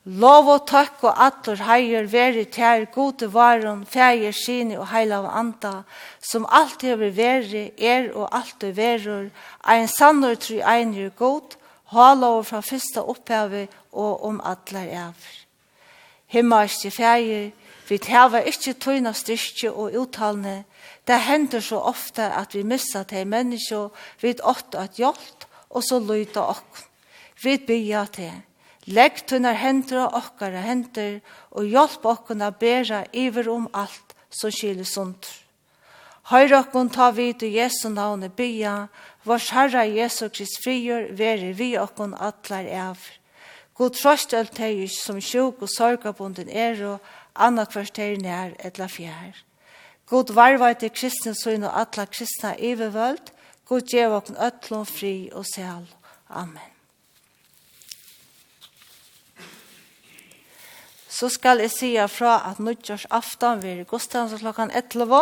Lov 0.04 0.50
og 0.52 0.66
takk 0.68 1.06
og 1.08 1.16
atlor 1.16 1.62
heier 1.64 2.10
veri 2.12 2.44
tær 2.52 2.82
gode 2.92 3.30
varon, 3.32 3.86
fægir 3.88 4.36
sine 4.36 4.76
og 4.76 4.90
heila 4.92 5.22
av 5.22 5.30
anda, 5.32 5.72
som 6.20 6.44
alt 6.52 6.84
hever 6.84 7.14
veri, 7.16 7.70
er 7.80 8.10
og 8.12 8.28
alt 8.36 8.66
er 8.68 8.76
verur, 8.76 9.30
ein 9.64 9.88
sannur 9.88 10.36
tru 10.36 10.60
einir 10.60 11.14
god, 11.16 11.56
hala 11.96 12.34
over 12.36 12.44
fra 12.44 12.60
fyrsta 12.60 13.00
opphavi 13.00 13.70
og 13.94 14.28
om 14.28 14.44
atlar 14.44 14.92
ever. 14.92 15.34
Himmarske 16.28 16.92
fægir, 16.92 17.52
vi 17.88 17.98
tæva 17.98 18.44
ikkje 18.44 18.74
tøyna 18.74 19.16
styrkje 19.16 19.72
og 19.72 19.96
uttalne, 19.96 20.66
det 21.08 21.20
hender 21.32 21.64
så 21.64 21.80
ofte 21.80 22.28
at 22.28 22.52
vi 22.56 22.68
missa 22.68 23.08
til 23.08 23.28
menneskje, 23.28 23.88
vi 24.20 24.36
åtta 24.44 24.84
at 24.84 25.00
hjelp, 25.00 25.48
og 25.70 25.84
så 25.84 26.00
lyda 26.00 26.50
okk. 26.52 26.90
Vi 27.44 27.58
bya 27.58 28.06
til 28.12 28.44
Legg 28.88 29.24
tunnar 29.28 29.56
hendur 29.56 30.02
og 30.08 30.18
okkara 30.20 30.64
hendur 30.66 31.22
og 31.56 31.70
hjelp 31.72 32.06
okkun 32.06 32.44
að 32.44 32.60
bera 32.60 33.06
iver 33.16 33.48
om 33.52 33.70
alt 33.72 34.16
som 34.34 34.52
skilir 34.52 34.88
sunt. 34.88 35.30
Høyr 36.32 36.56
okkun 36.60 36.92
ta 36.92 37.10
vid 37.12 37.44
i 37.44 37.54
Jesu 37.58 37.90
navne 37.92 38.30
bya, 38.32 38.88
vars 39.28 39.50
Herra 39.56 39.84
Jesu 39.88 40.30
Krist 40.30 40.60
frigjør 40.64 41.10
veri 41.20 41.52
vi 41.56 41.74
okkun 41.80 42.16
atlar 42.16 42.68
av. 42.90 43.00
God 43.76 43.96
trost 43.98 44.36
alt 44.38 44.54
teis 44.56 45.00
som 45.04 45.20
sjuk 45.20 45.64
og 45.64 45.72
sorgabunden 45.72 46.52
er 46.52 46.80
og 46.88 47.14
anna 47.34 47.66
kvarter 47.66 48.20
nær 48.22 48.54
etla 48.60 48.88
fjær. 48.92 49.40
God 50.08 50.36
varva 50.36 50.74
til 50.76 50.92
kristne 50.94 51.34
søgn 51.40 51.66
og 51.68 51.80
atla 51.82 52.06
kristna 52.06 52.54
ivervöld, 52.60 53.32
God 53.66 53.88
gjev 53.88 54.20
okkun 54.20 54.38
ötlun 54.38 54.86
fri 54.86 55.32
og 55.32 55.48
sel. 55.48 55.88
Amen. 56.30 56.73
så 61.14 61.30
skal 61.30 61.62
jeg 61.62 61.70
si 61.70 61.92
fra 62.10 62.40
at 62.50 62.60
nødgjørs 62.64 63.06
aften 63.14 63.62
vil 63.62 63.84
godstandelse 63.86 64.42
klokken 64.42 64.72
11, 64.74 65.20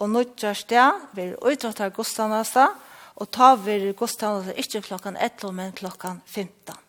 og 0.00 0.10
nødgjørs 0.10 0.64
det 0.64 0.86
vil 1.12 1.34
utrettet 1.36 1.92
godstandelse, 1.92 2.66
og 3.16 3.30
ta 3.30 3.54
vil 3.60 3.92
godstandelse 3.94 4.54
ikke 4.56 4.80
klokken 4.88 5.16
11, 5.16 5.52
men 5.52 5.72
klokken 5.72 6.22
15. 6.26 6.80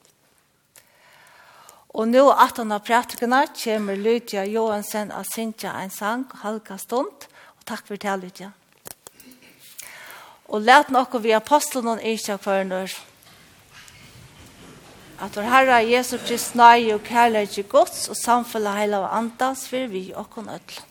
Og 1.97 2.07
nå, 2.07 2.23
18 2.29 2.71
av 2.71 2.85
prætikene, 2.85 3.41
kommer 3.63 3.95
Lydia 3.95 4.45
Johansen 4.45 5.11
og 5.11 5.25
Sintja 5.25 5.73
en 5.81 5.91
sang, 5.91 6.27
halka 6.43 6.77
stund, 6.77 7.27
og 7.57 7.67
takk 7.67 7.87
for 7.87 7.99
det, 7.99 8.15
Lydia. 8.21 8.51
Og 10.47 10.63
let 10.63 10.93
noe 10.93 11.19
vi 11.23 11.35
apostelen 11.35 11.99
ikke 11.99 12.37
kvarnør. 12.39 12.87
Takk 12.95 13.16
at 15.19 15.35
vår 15.35 15.47
Herre 15.49 15.79
Jesus 15.89 16.21
Krist 16.27 16.55
nøye 16.55 16.93
og 16.93 17.03
kærlighet 17.03 17.49
til 17.49 17.65
gods 17.69 18.05
og 18.09 18.15
samfunnet 18.15 18.77
hele 18.77 18.99
av 19.01 19.09
andas 19.17 19.65
for 19.69 19.89
vi 19.89 20.11
og 20.15 20.29
kon 20.29 20.49
ødelen. 20.49 20.85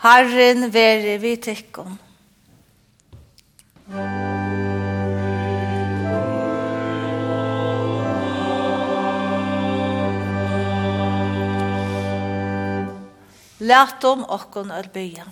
Herren 0.00 0.70
være 0.72 1.18
vi 1.20 1.34
tekkom. 1.36 1.98
Lært 13.60 14.06
om 14.08 14.22
okkon 14.24 14.70
er 14.72 14.88
bya. 14.94 15.26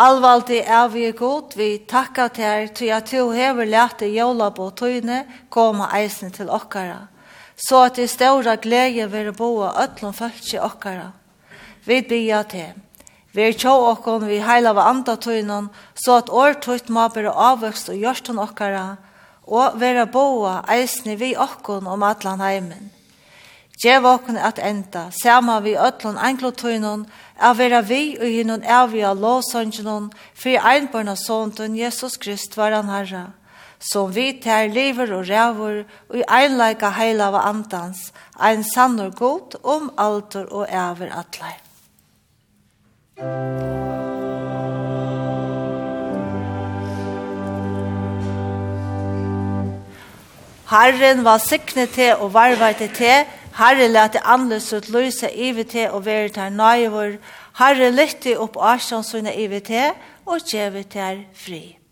Alvaldi 0.00 0.62
er 0.64 0.88
vi 0.88 1.10
god, 1.12 1.52
vi 1.60 1.66
takkar 1.86 2.32
til 2.32 2.44
her, 2.44 2.70
til 2.72 2.88
at 2.96 3.12
du 3.12 3.34
hever 3.36 3.68
lært 3.68 4.00
i 4.00 4.08
jola 4.14 4.48
på 4.56 4.70
tøyne, 4.72 5.26
koma 5.52 5.90
eisen 5.98 6.32
til 6.32 6.48
okkara. 6.48 7.02
Så 7.52 7.82
at 7.90 8.00
i 8.00 8.08
ståra 8.08 8.56
glede 8.56 9.10
vil 9.12 9.30
boa 9.36 9.74
ötlom 9.84 10.16
fölkje 10.16 10.64
okkara 10.64 11.12
vi 11.86 12.00
bia 12.02 12.42
til. 12.42 12.72
Vi 13.34 13.42
er 13.42 13.56
tjå 13.58 13.72
okkon 13.90 14.28
vi 14.28 14.38
heila 14.38 14.70
av 14.70 14.78
andatøynon, 14.78 15.70
så 15.98 16.20
at 16.22 16.30
år 16.30 16.60
tøyt 16.62 16.88
må 16.88 17.08
bæra 17.10 17.32
avvøkst 17.50 17.90
og 17.90 17.98
gjørstun 17.98 18.38
okkara, 18.38 18.84
og 19.50 19.80
vera 19.80 20.06
boa 20.06 20.60
eisne 20.70 21.16
vi 21.18 21.34
okkon 21.36 21.88
om 21.90 22.04
atlan 22.06 22.44
heimen. 22.44 22.92
Gjev 23.82 24.06
okkon 24.06 24.38
at 24.38 24.60
enda, 24.62 25.08
sama 25.10 25.58
vi 25.60 25.74
ötlun 25.74 26.20
englotøynon, 26.28 27.08
er 27.42 27.56
vera 27.58 27.80
vi 27.82 28.14
og 28.20 28.30
hinnon 28.30 28.62
evia 28.62 29.10
låsangenon, 29.18 30.12
fri 30.34 30.54
einbarna 30.54 31.16
såntun 31.18 31.74
Jesus 31.76 32.16
Krist 32.16 32.54
var 32.56 32.70
han 32.70 32.88
herra, 32.88 33.24
som 33.82 34.14
vi 34.14 34.30
tær 34.38 34.70
lever 34.70 35.10
og 35.18 35.26
rævur, 35.28 35.82
og 36.08 36.16
i 36.22 36.24
einleika 36.30 36.94
heila 36.94 37.32
av 37.34 37.40
andans, 37.42 38.12
ein 38.38 38.62
sannor 38.62 39.10
god 39.10 39.58
om 39.64 39.90
alter 39.98 40.46
og 40.54 40.70
æver 40.70 41.10
atlein. 41.10 41.63
Herren 50.70 51.24
var 51.24 51.38
sikne 51.38 51.86
til 51.86 52.14
og 52.14 52.34
varvet 52.34 52.76
til. 52.76 52.88
til. 52.88 53.24
Herren 53.58 53.90
lette 53.90 54.26
anløs 54.26 54.72
ut 54.72 54.88
lyse 54.88 55.30
ivet 55.30 55.66
til 55.66 55.90
og 55.90 56.04
være 56.06 56.28
til 56.28 56.52
nøyvor. 56.52 57.10
Herren 57.58 57.94
lytte 57.94 58.38
opp 58.38 58.56
avstånd 58.56 59.28
i 59.28 59.44
ivet 59.44 59.62
til 59.62 59.90
og 60.26 60.40
gjøre 60.50 60.82
til 60.82 61.24
fri. 61.34 61.83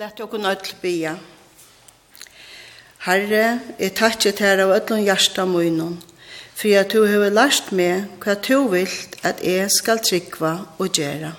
Lætt 0.00 0.20
okkur 0.24 0.40
nøll 0.40 0.68
bia. 0.80 1.10
Herre, 3.04 3.58
jeg 3.76 3.92
takkje 3.98 4.30
til 4.38 4.62
av 4.62 4.70
öllum 4.72 5.02
hjarta 5.04 5.44
munnen, 5.44 5.98
for 6.56 6.72
at 6.78 6.94
du 6.94 7.02
hefur 7.04 7.34
lært 7.36 7.68
meg 7.76 8.06
hva 8.22 8.38
du 8.46 8.70
vilt 8.72 9.18
at 9.28 9.44
jeg 9.44 9.68
skal 9.74 10.00
trykva 10.00 10.54
og 10.80 10.96
gjera. 10.96 11.34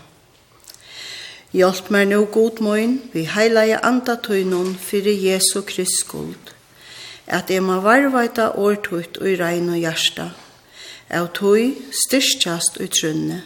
Hjelp 1.58 1.90
meg 1.90 2.12
nå 2.12 2.22
god 2.38 2.62
munn, 2.62 2.96
vi 3.16 3.26
heilige 3.26 3.82
andatøynon 3.82 4.78
fyrir 4.78 5.18
Jesu 5.18 5.66
Krist 5.66 6.04
skuld, 6.06 6.54
at 7.26 7.50
jeg 7.50 7.66
må 7.66 7.82
varvaita 7.82 8.52
årtøyt 8.62 9.18
og 9.26 9.42
regn 9.42 9.74
og 9.74 9.82
hjarta, 9.82 10.32
av 11.10 11.34
tøy 11.34 11.80
styrstjast 12.06 12.78
og 12.78 12.94
trunne, 12.94 13.42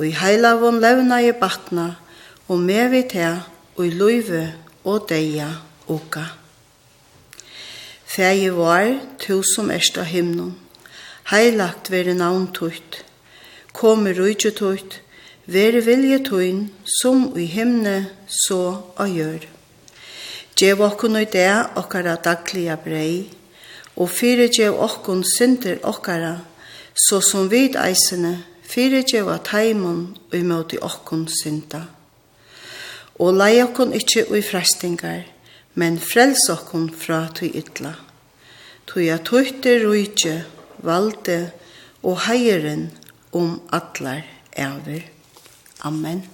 og 0.00 0.08
i 0.08 0.16
heilavon 0.24 0.80
levna 0.80 1.20
i 1.20 1.36
batna, 1.36 1.90
og 2.48 2.64
med 2.64 2.94
vi 2.96 3.08
til 3.12 3.42
og 3.76 3.86
i 3.86 3.90
løyve 3.90 4.44
og 4.84 5.06
deia 5.08 5.48
oka. 5.88 6.24
Fægi 8.06 8.50
var, 8.52 8.98
tu 9.18 9.42
som 9.54 9.70
erst 9.70 9.96
av 9.98 10.04
himnon, 10.04 10.52
heilagt 11.32 11.90
vere 11.90 12.14
navn 12.14 12.50
tutt, 12.52 12.98
komi 13.72 14.12
rujtje 14.12 14.52
tutt, 14.58 14.98
vere 15.46 15.80
vilje 15.80 16.18
tuin, 16.26 16.66
som 17.00 17.30
i 17.38 17.46
himne, 17.48 18.10
så 18.26 18.82
a 19.00 19.06
gjør. 19.08 19.46
Gjev 20.56 20.82
okkun 20.84 21.16
i 21.22 21.24
det 21.24 21.48
okkara 21.80 22.18
dagliga 22.20 22.76
brei, 22.76 23.30
og 23.96 24.10
fyre 24.12 24.50
gjev 24.52 24.76
okkun 24.76 25.24
synder 25.24 25.80
okkara, 25.82 26.36
så 26.94 27.22
som 27.24 27.48
vid 27.48 27.80
eisene, 27.80 28.36
fyre 28.62 29.02
gjev 29.08 29.32
a 29.32 29.40
taimon 29.40 30.04
og 30.28 30.38
imot 30.38 30.76
i 30.76 30.78
synda 31.40 32.01
og 33.22 33.36
lei 33.38 33.60
okkon 33.62 33.94
ikkje 33.94 34.26
ui 34.34 34.42
frestingar, 34.42 35.22
men 35.78 36.00
frels 36.02 36.48
okkon 36.50 36.88
fra 36.90 37.28
tui 37.30 37.52
ytla. 37.54 37.94
Tui 38.90 39.06
a 39.14 39.20
tuitte 39.22 39.78
ruitje, 39.84 40.40
valde 40.82 41.38
og 42.02 42.24
heieren 42.26 42.88
om 43.32 43.60
atlar 43.70 44.26
ever. 44.58 45.06
Amen. 45.86 46.26